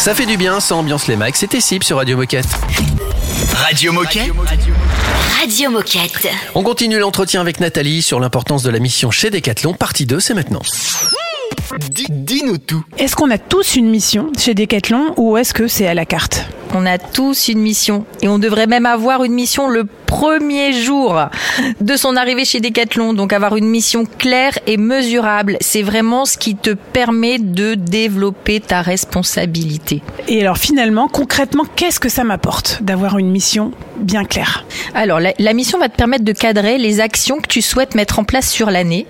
Ça 0.00 0.14
fait 0.14 0.24
du 0.24 0.38
bien, 0.38 0.60
ça 0.60 0.76
ambiance 0.76 1.08
les 1.08 1.16
max. 1.16 1.40
C'était 1.40 1.60
Sip 1.60 1.84
sur 1.84 1.98
Radio 1.98 2.16
Moquette. 2.16 2.46
Radio 3.52 3.92
Moquette. 3.92 4.32
Radio 5.38 5.70
Moquette. 5.70 6.26
On 6.54 6.62
continue 6.62 6.98
l'entretien 6.98 7.42
avec 7.42 7.60
Nathalie 7.60 8.00
sur 8.00 8.18
l'importance 8.18 8.62
de 8.62 8.70
la 8.70 8.78
mission 8.78 9.10
chez 9.10 9.28
Decathlon. 9.28 9.74
Partie 9.74 10.06
2, 10.06 10.18
c'est 10.18 10.32
maintenant. 10.32 10.62
Dis-nous 12.08 12.56
tout. 12.56 12.82
Est-ce 12.96 13.14
qu'on 13.14 13.30
a 13.30 13.36
tous 13.36 13.76
une 13.76 13.90
mission 13.90 14.32
chez 14.38 14.54
Decathlon 14.54 15.12
ou 15.18 15.36
est-ce 15.36 15.52
que 15.52 15.68
c'est 15.68 15.86
à 15.86 15.92
la 15.92 16.06
carte? 16.06 16.46
On 16.72 16.86
a 16.86 16.96
tous 16.96 17.48
une 17.48 17.60
mission 17.60 18.06
et 18.22 18.28
on 18.28 18.38
devrait 18.38 18.66
même 18.66 18.86
avoir 18.86 19.22
une 19.22 19.34
mission 19.34 19.68
le 19.68 19.84
premier 20.10 20.72
jour 20.72 21.16
de 21.80 21.96
son 21.96 22.16
arrivée 22.16 22.44
chez 22.44 22.58
Decathlon. 22.58 23.14
Donc 23.14 23.32
avoir 23.32 23.56
une 23.56 23.68
mission 23.68 24.04
claire 24.18 24.58
et 24.66 24.76
mesurable, 24.76 25.56
c'est 25.60 25.82
vraiment 25.82 26.24
ce 26.24 26.36
qui 26.36 26.56
te 26.56 26.70
permet 26.70 27.38
de 27.38 27.74
développer 27.74 28.58
ta 28.58 28.82
responsabilité. 28.82 30.02
Et 30.26 30.40
alors 30.40 30.58
finalement, 30.58 31.06
concrètement, 31.06 31.64
qu'est-ce 31.76 32.00
que 32.00 32.08
ça 32.08 32.24
m'apporte 32.24 32.82
d'avoir 32.82 33.18
une 33.18 33.30
mission 33.30 33.70
bien 33.98 34.24
claire? 34.24 34.64
Alors, 34.94 35.20
la, 35.20 35.32
la 35.38 35.52
mission 35.52 35.78
va 35.78 35.88
te 35.88 35.96
permettre 35.96 36.24
de 36.24 36.32
cadrer 36.32 36.76
les 36.78 37.00
actions 37.00 37.38
que 37.40 37.46
tu 37.46 37.62
souhaites 37.62 37.94
mettre 37.94 38.18
en 38.18 38.24
place 38.24 38.50
sur 38.50 38.70
l'année. 38.70 39.06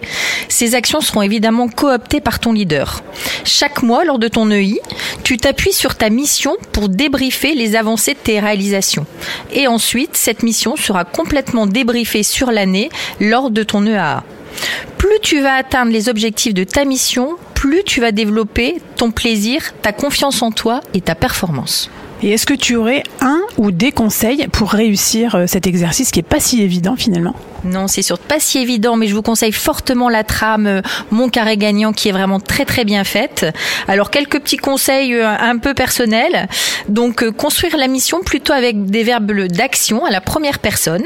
Ces 0.48 0.74
actions 0.74 1.00
seront 1.00 1.22
évidemment 1.22 1.68
cooptées 1.68 2.20
par 2.20 2.40
ton 2.40 2.52
leader. 2.52 3.02
Chaque 3.44 3.82
mois, 3.82 4.04
lors 4.04 4.18
de 4.18 4.28
ton 4.28 4.50
EI, 4.50 4.80
tu 5.22 5.38
t'appuies 5.38 5.72
sur 5.72 5.94
ta 5.94 6.10
mission 6.10 6.56
pour 6.72 6.90
débriefer 6.90 7.54
les 7.54 7.76
avancées 7.76 8.12
de 8.12 8.18
tes 8.18 8.40
réalisations. 8.40 9.06
Et 9.52 9.66
ensuite, 9.66 10.16
cette 10.16 10.42
mission 10.42 10.76
sera 10.76 10.89
complètement 11.04 11.66
débriefée 11.66 12.22
sur 12.22 12.50
l'année 12.50 12.90
lors 13.20 13.50
de 13.50 13.62
ton 13.62 13.86
EAA. 13.86 14.24
Plus 14.98 15.18
tu 15.22 15.40
vas 15.40 15.54
atteindre 15.54 15.92
les 15.92 16.08
objectifs 16.08 16.54
de 16.54 16.64
ta 16.64 16.84
mission, 16.84 17.36
plus 17.54 17.82
tu 17.84 18.00
vas 18.00 18.12
développer 18.12 18.80
ton 18.96 19.10
plaisir, 19.10 19.72
ta 19.82 19.92
confiance 19.92 20.42
en 20.42 20.50
toi 20.50 20.80
et 20.94 21.00
ta 21.00 21.14
performance. 21.14 21.90
Et 22.22 22.32
est-ce 22.32 22.44
que 22.44 22.52
tu 22.52 22.76
aurais 22.76 23.02
un 23.22 23.40
ou 23.56 23.70
des 23.70 23.92
conseils 23.92 24.46
pour 24.52 24.72
réussir 24.72 25.34
euh, 25.34 25.46
cet 25.46 25.66
exercice 25.66 26.10
qui 26.10 26.20
est 26.20 26.24
pas 26.24 26.38
si 26.38 26.60
évident 26.60 26.94
finalement? 26.94 27.34
Non, 27.64 27.88
c'est 27.88 28.02
sûr 28.02 28.18
pas 28.18 28.40
si 28.40 28.58
évident, 28.58 28.96
mais 28.96 29.06
je 29.06 29.14
vous 29.14 29.22
conseille 29.22 29.52
fortement 29.52 30.10
la 30.10 30.22
trame 30.22 30.66
euh, 30.66 30.82
Mon 31.10 31.30
carré 31.30 31.56
gagnant 31.56 31.92
qui 31.92 32.08
est 32.08 32.12
vraiment 32.12 32.38
très 32.38 32.66
très 32.66 32.84
bien 32.84 33.04
faite. 33.04 33.46
Alors 33.88 34.10
quelques 34.10 34.38
petits 34.40 34.58
conseils 34.58 35.14
euh, 35.14 35.26
un 35.28 35.56
peu 35.56 35.72
personnels. 35.72 36.46
Donc 36.88 37.28
construire 37.30 37.78
la 37.78 37.86
mission 37.86 38.20
plutôt 38.20 38.52
avec 38.52 38.84
des 38.84 39.02
verbes 39.02 39.32
d'action 39.46 40.04
à 40.04 40.10
la 40.10 40.20
première 40.20 40.58
personne. 40.58 41.04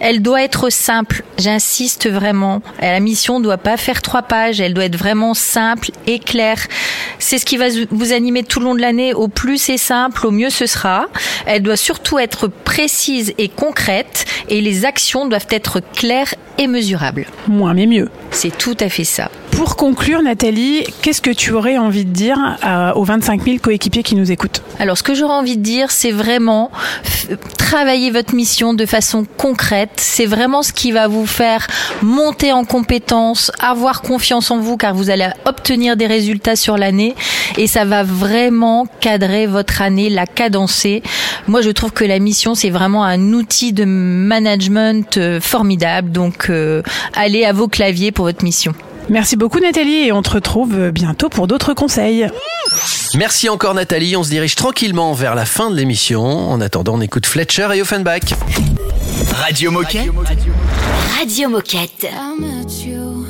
Elle 0.00 0.22
doit 0.22 0.42
être 0.42 0.70
simple, 0.70 1.22
j'insiste 1.38 2.08
vraiment. 2.08 2.62
La 2.80 2.98
mission 2.98 3.38
doit 3.38 3.58
pas 3.58 3.76
faire 3.76 4.02
trois 4.02 4.22
pages, 4.22 4.60
elle 4.60 4.74
doit 4.74 4.84
être 4.84 4.96
vraiment 4.96 5.34
simple 5.34 5.90
et 6.06 6.18
claire. 6.18 6.66
C'est 7.20 7.38
ce 7.38 7.44
qui 7.44 7.56
va 7.56 7.66
vous 7.90 8.12
animer 8.12 8.42
tout 8.42 8.58
le 8.58 8.66
long 8.66 8.74
de 8.74 8.80
l'année. 8.80 9.14
Au 9.14 9.28
plus 9.28 9.58
c'est 9.58 9.76
simple, 9.76 10.26
au 10.26 10.30
mieux 10.30 10.47
ce 10.50 10.66
sera. 10.66 11.06
Elle 11.46 11.62
doit 11.62 11.76
surtout 11.76 12.18
être 12.18 12.48
précise 12.48 13.34
et 13.38 13.48
concrète 13.48 14.24
et 14.48 14.60
les 14.60 14.84
actions 14.84 15.26
doivent 15.26 15.46
être 15.50 15.80
claires 15.80 16.34
et 16.58 16.66
mesurables. 16.66 17.26
Moins 17.46 17.74
mais 17.74 17.86
mieux. 17.86 18.10
C'est 18.30 18.56
tout 18.56 18.76
à 18.80 18.88
fait 18.88 19.04
ça. 19.04 19.30
Pour 19.58 19.74
conclure, 19.74 20.22
Nathalie, 20.22 20.84
qu'est-ce 21.02 21.20
que 21.20 21.32
tu 21.32 21.50
aurais 21.50 21.78
envie 21.78 22.04
de 22.04 22.12
dire 22.12 22.38
à- 22.62 22.96
aux 22.96 23.02
25 23.02 23.42
000 23.42 23.56
coéquipiers 23.58 24.04
qui 24.04 24.14
nous 24.14 24.30
écoutent? 24.30 24.62
Alors, 24.78 24.96
ce 24.96 25.02
que 25.02 25.14
j'aurais 25.14 25.34
envie 25.34 25.56
de 25.56 25.62
dire, 25.64 25.90
c'est 25.90 26.12
vraiment 26.12 26.70
travailler 27.56 28.12
votre 28.12 28.36
mission 28.36 28.72
de 28.72 28.86
façon 28.86 29.26
concrète. 29.36 29.90
C'est 29.96 30.26
vraiment 30.26 30.62
ce 30.62 30.72
qui 30.72 30.92
va 30.92 31.08
vous 31.08 31.26
faire 31.26 31.66
monter 32.02 32.52
en 32.52 32.64
compétences, 32.64 33.50
avoir 33.58 34.00
confiance 34.02 34.52
en 34.52 34.60
vous, 34.60 34.76
car 34.76 34.94
vous 34.94 35.10
allez 35.10 35.26
obtenir 35.44 35.96
des 35.96 36.06
résultats 36.06 36.54
sur 36.54 36.76
l'année, 36.76 37.16
et 37.56 37.66
ça 37.66 37.84
va 37.84 38.04
vraiment 38.04 38.86
cadrer 39.00 39.48
votre 39.48 39.82
année, 39.82 40.08
la 40.08 40.26
cadencer. 40.26 41.02
Moi, 41.48 41.62
je 41.62 41.70
trouve 41.70 41.90
que 41.90 42.04
la 42.04 42.20
mission, 42.20 42.54
c'est 42.54 42.70
vraiment 42.70 43.02
un 43.02 43.32
outil 43.32 43.72
de 43.72 43.84
management 43.84 45.16
euh, 45.16 45.40
formidable. 45.40 46.12
Donc, 46.12 46.46
euh, 46.48 46.80
allez 47.16 47.44
à 47.44 47.52
vos 47.52 47.66
claviers 47.66 48.12
pour 48.12 48.26
votre 48.26 48.44
mission. 48.44 48.72
Merci 49.10 49.36
beaucoup 49.36 49.58
Nathalie 49.60 50.06
et 50.06 50.12
on 50.12 50.22
te 50.22 50.30
retrouve 50.30 50.90
bientôt 50.90 51.28
pour 51.28 51.46
d'autres 51.46 51.72
conseils. 51.74 52.28
Merci 53.14 53.48
encore 53.48 53.74
Nathalie, 53.74 54.16
on 54.16 54.22
se 54.22 54.28
dirige 54.28 54.54
tranquillement 54.54 55.12
vers 55.14 55.34
la 55.34 55.46
fin 55.46 55.70
de 55.70 55.76
l'émission. 55.76 56.24
En 56.24 56.60
attendant, 56.60 56.94
on 56.96 57.00
écoute 57.00 57.26
Fletcher 57.26 57.68
et 57.74 57.80
Offenbach. 57.80 58.20
Radio 59.32 59.70
Moquette. 59.70 60.10
Radio 61.18 61.48
Moquette. 61.48 62.04
I 62.04 62.38
met 62.38 62.84
you 62.84 63.24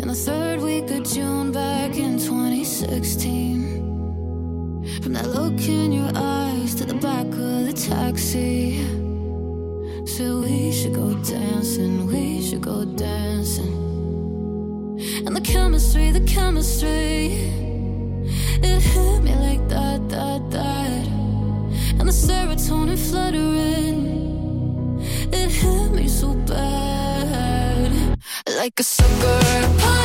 in 0.00 0.06
the 0.06 0.14
third 0.14 0.60
week 0.62 0.90
of 0.90 1.02
June 1.02 1.50
back 1.50 1.96
in 1.96 2.18
2016. 2.18 3.64
From 5.02 5.12
that 5.14 5.26
look 5.26 5.60
in 5.68 5.92
your 5.92 6.10
eyes 6.14 6.74
to 6.76 6.84
the 6.84 6.94
back 6.94 7.26
of 7.26 7.66
the 7.66 7.72
taxi. 7.72 9.07
So 10.08 10.40
we 10.40 10.72
should 10.72 10.94
go 10.94 11.14
dancing, 11.22 12.06
we 12.06 12.42
should 12.42 12.62
go 12.62 12.84
dancing. 12.84 13.74
And 15.26 15.36
the 15.36 15.40
chemistry, 15.40 16.10
the 16.10 16.22
chemistry, 16.22 17.26
it 18.62 18.82
hit 18.82 19.22
me 19.22 19.34
like 19.36 19.68
that, 19.68 20.08
that, 20.08 20.50
that. 20.50 21.06
And 21.98 22.08
the 22.08 22.12
serotonin 22.12 22.98
fluttering, 22.98 24.98
it 25.30 25.50
hit 25.50 25.92
me 25.92 26.08
so 26.08 26.34
bad. 26.34 28.18
Like 28.56 28.80
a 28.80 28.82
sucker 28.82 29.97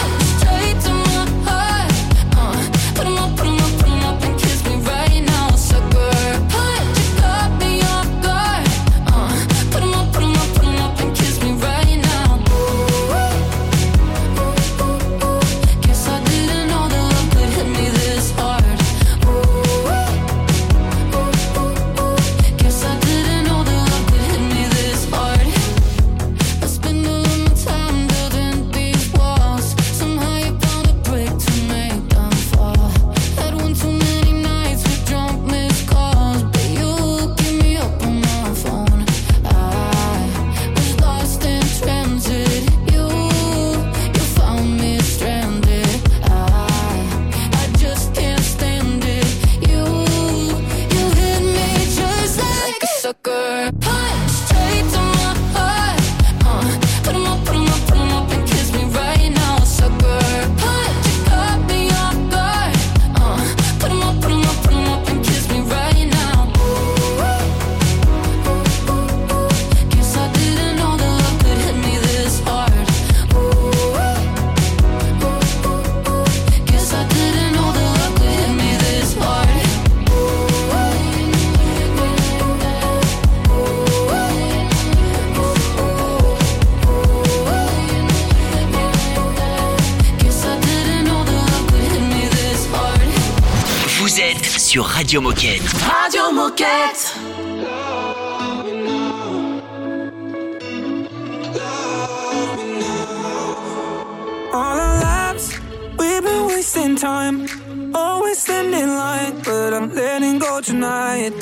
All 104.55 104.79
our 104.79 105.01
lives, 105.01 105.59
we've 105.97 106.21
been 106.21 106.45
wasting 106.45 106.95
time. 106.95 107.47
Always 107.95 108.37
standing 108.37 108.81
in 108.81 108.89
line, 108.89 109.41
but 109.43 109.73
I'm 109.73 109.89
letting 109.95 110.37
go 110.37 110.61
tonight. 110.61 111.33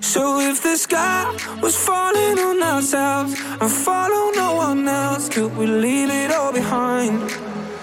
So 0.00 0.38
if 0.38 0.62
the 0.62 0.76
sky 0.76 1.36
was 1.60 1.74
falling 1.76 2.38
on 2.38 2.62
ourselves 2.62 3.34
and 3.60 3.68
follow 3.68 4.30
no 4.36 4.54
one 4.54 4.86
else, 4.86 5.28
could 5.28 5.56
we 5.56 5.66
leave 5.66 6.10
it 6.10 6.30
all 6.30 6.52
behind? 6.52 7.28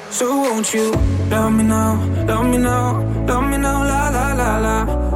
So 0.09 0.25
won't 0.37 0.73
you 0.73 0.93
love 1.29 1.51
me 1.51 1.63
now, 1.63 1.91
love 2.25 2.45
me 2.45 2.57
now, 2.57 3.03
love 3.27 3.49
me 3.51 3.57
now, 3.57 3.83
la 3.83 4.09
la 4.15 4.33
la 4.41 4.51
la. 4.65 4.75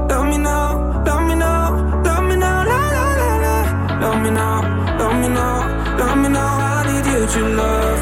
Love 0.10 0.28
me 0.32 0.38
now, 0.38 1.04
love 1.06 1.24
me 1.30 1.36
now, 1.36 2.04
love 2.04 2.24
me 2.26 2.36
now, 2.36 2.60
la 2.72 2.82
la 2.98 3.06
la 3.22 3.32
la. 3.46 3.56
Love 4.02 4.22
me 4.22 4.32
now, 4.32 4.98
love 5.00 5.16
me 5.22 5.30
now, 5.30 5.98
love 5.98 6.18
me 6.18 6.28
now. 6.28 6.58
I 6.72 6.84
need 6.88 7.06
you 7.10 7.26
to 7.26 7.56
love 7.56 7.95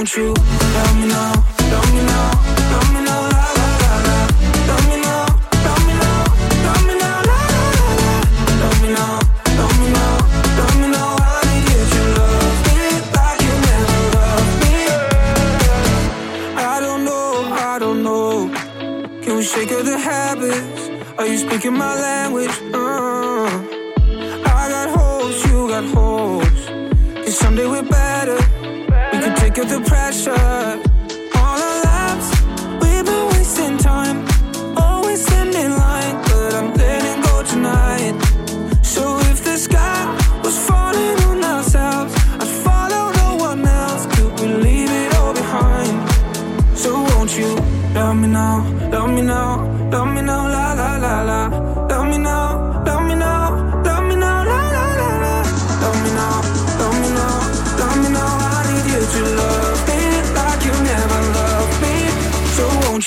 So 0.00 0.06
won't 0.06 0.16
you 0.16 0.32
love 0.32 0.96
me 0.96 1.06
now, 1.08 1.32
love 1.72 1.92
me 1.92 2.00
now, 2.06 2.30
love 2.72 2.88
me 2.94 3.00
now, 3.04 3.20
la 3.34 3.44
la 3.58 3.68
la 3.82 3.92
la. 4.06 4.16
Love 4.68 4.86
me 4.88 4.96
now, 4.96 5.26
love 5.66 5.82
me 5.86 5.92
now, 6.00 6.24
love 6.64 6.82
me 6.86 6.94
now, 7.02 7.28
la 7.28 7.38
la 7.52 7.64
la 7.76 7.92
la. 8.00 8.12
Love 8.62 8.78
me 8.80 8.88
now, 8.96 9.20
love 9.58 9.76
me 9.78 9.86
now, 9.92 10.12
love 10.56 10.76
me 10.80 10.86
now. 10.88 11.10
I 11.20 11.40
need 11.48 11.64
you 11.68 11.82
to 11.92 12.02
love 12.16 12.58
me 12.66 12.80
like 13.12 13.40
you 13.44 13.54
never 13.68 14.00
loved 14.16 14.54
me. 14.62 14.76
I 16.56 16.80
don't 16.80 17.02
know, 17.04 17.30
I 17.52 17.78
don't 17.78 18.00
know. 18.02 18.48
Can 19.22 19.32
we 19.36 19.42
shake 19.42 19.70
of 19.70 19.84
the 19.84 19.98
habits? 19.98 20.82
Are 21.18 21.26
you 21.26 21.36
speaking 21.36 21.74
my 21.76 21.94
language? 22.00 22.56
Uh, 22.72 23.48
I 24.48 24.62
got 24.74 24.88
hopes, 24.98 25.44
you 25.44 25.68
got 25.68 25.84
hopes. 25.84 26.62
Cause 27.24 27.36
someday 27.36 27.66
we're 27.66 27.82
better. 27.82 28.09
We 29.60 29.66
could 29.66 29.72
take 29.72 29.78
up 29.78 29.82
the 29.82 29.90
pressure. 29.90 30.89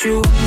You 0.05 0.42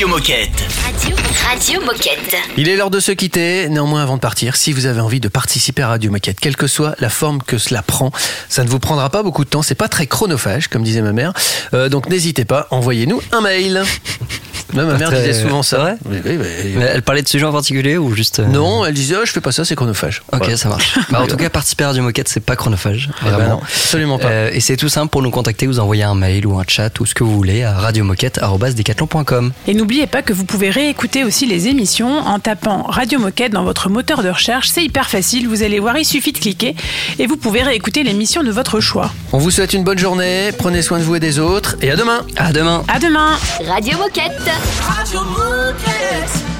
Radio 0.00 0.16
Moquette. 0.16 0.66
Radio, 0.82 1.16
Radio 1.46 1.80
Moquette. 1.82 2.34
Il 2.56 2.70
est 2.70 2.76
l'heure 2.76 2.88
de 2.88 3.00
se 3.00 3.12
quitter. 3.12 3.68
Néanmoins, 3.68 4.02
avant 4.02 4.16
de 4.16 4.20
partir, 4.22 4.56
si 4.56 4.72
vous 4.72 4.86
avez 4.86 5.02
envie 5.02 5.20
de 5.20 5.28
participer 5.28 5.82
à 5.82 5.88
Radio 5.88 6.10
Moquette, 6.10 6.40
quelle 6.40 6.56
que 6.56 6.66
soit 6.68 6.94
la 7.00 7.10
forme 7.10 7.42
que 7.42 7.58
cela 7.58 7.82
prend, 7.82 8.10
ça 8.48 8.64
ne 8.64 8.70
vous 8.70 8.78
prendra 8.78 9.10
pas 9.10 9.22
beaucoup 9.22 9.44
de 9.44 9.50
temps. 9.50 9.60
C'est 9.60 9.74
pas 9.74 9.88
très 9.88 10.06
chronophage, 10.06 10.68
comme 10.68 10.84
disait 10.84 11.02
ma 11.02 11.12
mère. 11.12 11.34
Euh, 11.74 11.90
donc 11.90 12.08
n'hésitez 12.08 12.46
pas, 12.46 12.66
envoyez-nous 12.70 13.20
un 13.30 13.42
mail. 13.42 13.84
Moi, 14.72 14.84
ma 14.84 14.94
mère 14.94 15.08
très- 15.10 15.20
disait 15.26 15.42
souvent 15.42 15.62
ça. 15.62 15.76
C'est 15.76 15.82
vrai 15.82 15.96
Oui, 16.06 16.18
oui, 16.24 16.38
oui. 16.40 16.72
Mais 16.76 16.84
Elle 16.94 17.02
parlait 17.02 17.22
de 17.22 17.28
sujets 17.28 17.44
en 17.46 17.52
particulier 17.52 17.96
ou 17.98 18.14
juste. 18.14 18.40
euh, 18.40 18.46
Non, 18.46 18.84
elle 18.86 18.94
disait 18.94 19.14
oh, 19.20 19.24
je 19.24 19.32
fais 19.32 19.40
pas 19.40 19.52
ça, 19.52 19.64
c'est 19.64 19.74
chronophage. 19.76 20.22
Ok, 20.32 20.38
Voilà. 20.40 20.56
ça 20.56 20.68
marche. 20.68 20.98
Bah, 21.10 21.20
en 21.22 21.26
tout 21.26 21.36
cas, 21.36 21.48
participer 21.50 21.84
à 21.84 21.88
Radio 21.88 22.02
Moquette, 22.02 22.28
c'est 22.28 22.40
pas 22.40 22.56
chronophage. 22.56 23.10
Eh 23.20 23.24
ben 23.24 23.30
Vraiment. 23.32 23.50
non, 23.56 23.60
absolument 23.62 24.18
pas. 24.18 24.28
Euh, 24.28 24.50
et 24.52 24.60
c'est 24.60 24.76
tout 24.76 24.88
simple 24.88 25.10
pour 25.10 25.22
nous 25.22 25.30
contacter, 25.30 25.66
vous 25.66 25.78
envoyer 25.80 26.02
un 26.04 26.14
mail 26.14 26.46
ou 26.46 26.58
un 26.58 26.64
chat 26.66 26.98
ou 27.00 27.06
ce 27.06 27.14
que 27.14 27.24
vous 27.24 27.34
voulez 27.34 27.62
à 27.64 27.72
radiomoquette.com. 27.74 29.52
Et 29.66 29.74
n'oubliez 29.74 30.06
pas 30.06 30.22
que 30.22 30.32
vous 30.32 30.44
pouvez 30.44 30.70
réécouter 30.70 31.24
aussi 31.24 31.46
les 31.46 31.68
émissions 31.68 32.18
en 32.18 32.38
tapant 32.38 32.82
Radio 32.82 33.18
Moquette 33.18 33.52
dans 33.52 33.64
votre 33.64 33.88
moteur 33.88 34.22
de 34.22 34.28
recherche. 34.30 34.68
C'est 34.68 34.84
hyper 34.84 35.08
facile, 35.08 35.48
vous 35.48 35.62
allez 35.62 35.78
voir, 35.80 35.96
il 35.98 36.04
suffit 36.04 36.32
de 36.32 36.38
cliquer 36.38 36.74
et 37.18 37.26
vous 37.26 37.36
pouvez 37.36 37.62
réécouter 37.62 38.02
l'émission 38.02 38.42
de 38.42 38.50
votre 38.50 38.80
choix. 38.80 39.12
On 39.32 39.38
vous 39.38 39.50
souhaite 39.50 39.72
une 39.72 39.84
bonne 39.84 39.98
journée, 39.98 40.50
prenez 40.56 40.82
soin 40.82 40.98
de 40.98 41.04
vous 41.04 41.16
et 41.16 41.20
des 41.20 41.38
autres, 41.38 41.76
et 41.82 41.90
à 41.90 41.96
demain. 41.96 42.20
À 42.36 42.52
demain. 42.52 42.82
À 42.88 42.98
demain 42.98 43.30
Radio 43.66 43.98
Moquette. 43.98 44.50
Radio 44.88 45.24
Moquette. 45.24 46.30
If 46.32 46.59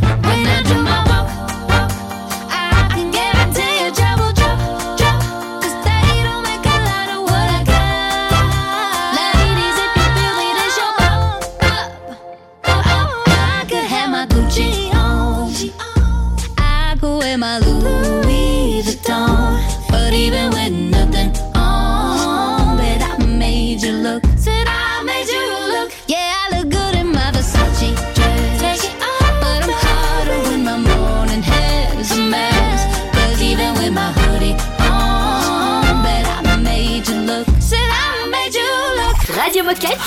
Moquette. 39.81 39.99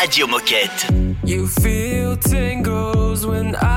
Radio 0.00 0.26
Moquette. 0.26 1.16
You 1.24 1.46
feel 1.46 2.16
tingles 2.16 3.24
when 3.24 3.54
I 3.54 3.75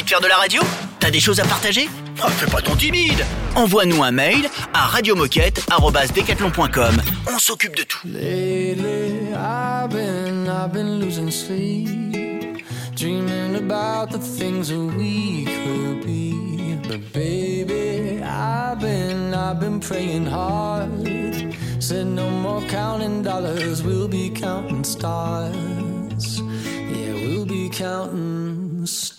envie 0.00 0.04
de 0.04 0.08
faire 0.08 0.20
de 0.20 0.28
la 0.28 0.36
radio 0.36 0.62
T'as 0.98 1.10
des 1.10 1.20
choses 1.20 1.40
à 1.40 1.44
partager 1.44 1.88
ah, 2.22 2.28
Fais 2.28 2.50
pas 2.50 2.62
ton 2.62 2.74
timide 2.76 3.24
Envoie-nous 3.54 4.02
un 4.02 4.12
mail 4.12 4.48
à 4.72 4.86
radiomoquette.com. 4.86 7.02
On 7.26 7.38
s'occupe 7.38 7.76
de 7.76 7.82
tout. 7.82 8.06
Lately, 8.06 9.34
I've 9.34 9.90
been, 9.90 10.48
I've 10.48 10.72
been 10.72 11.00
losing 11.00 11.30
sleep, 11.30 12.64
dreaming 12.94 13.56
about 13.56 14.12
the 14.12 14.18
things 14.18 14.68
that 14.68 14.78
we 14.96 15.46
could 15.46 16.06
be. 16.06 16.78
But 16.88 17.12
baby, 17.12 18.22
I've 18.22 18.78
been, 18.78 19.34
I've 19.34 19.58
been 19.58 19.80
praying 19.80 20.26
hard. 20.26 20.90
Said 21.80 22.06
no 22.06 22.30
more 22.30 22.62
counting 22.68 23.24
dollars, 23.24 23.82
we'll 23.82 24.08
be 24.08 24.30
counting 24.30 24.84
stars. 24.84 26.40
Yeah, 26.40 27.14
we'll 27.14 27.46
be 27.46 27.68
counting 27.68 28.58
stars. 28.58 28.69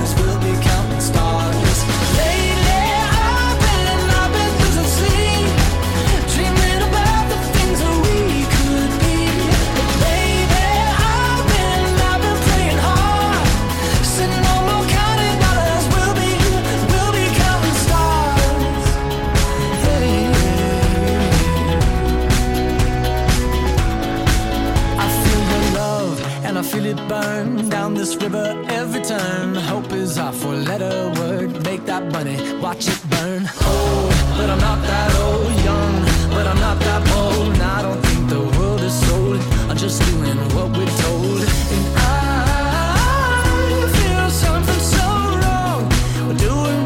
Cause 0.00 0.29
feel 26.80 26.98
it 26.98 27.08
burn 27.08 27.68
down 27.68 27.94
this 27.94 28.16
river 28.16 28.64
every 28.68 29.02
turn. 29.02 29.54
Hope 29.54 29.92
is 29.92 30.18
our 30.18 30.32
four-letter 30.32 31.12
word. 31.18 31.64
Make 31.64 31.84
that 31.86 32.10
money, 32.12 32.36
watch 32.58 32.88
it 32.88 33.00
burn. 33.10 33.48
Oh, 33.60 34.34
but 34.36 34.48
I'm 34.50 34.58
not 34.58 34.80
that 34.82 35.14
old. 35.16 35.50
Young, 35.64 35.94
but 36.30 36.46
I'm 36.46 36.60
not 36.60 36.78
that 36.80 37.02
bold. 37.12 37.54
And 37.54 37.62
I 37.62 37.82
don't 37.82 38.00
think 38.06 38.28
the 38.28 38.40
world 38.58 38.80
is 38.80 38.94
sold. 39.06 39.40
I'm 39.68 39.76
just 39.76 40.00
doing 40.10 40.38
what 40.54 40.68
we're 40.76 40.96
told. 41.04 41.40
And 41.74 41.84
I 41.96 42.08
feel 43.96 44.30
something 44.30 44.82
so 44.96 45.06
wrong. 45.42 45.82
We're 46.28 46.40
Doing 46.48 46.79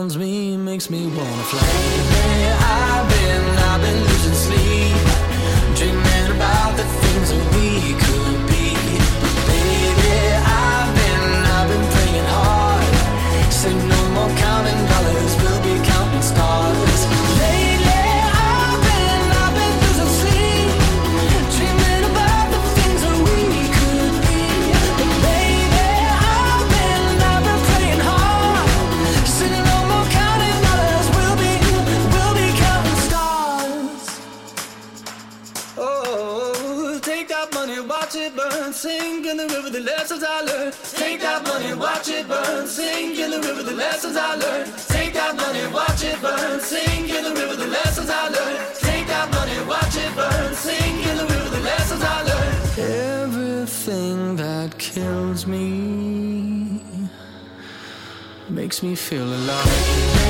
surrounds 0.00 0.16
me 0.16 0.56
makes 0.56 0.88
me 0.88 1.06
wanna 1.08 1.42
fly. 1.44 2.09
feel 59.00 59.22
alive. 59.22 60.29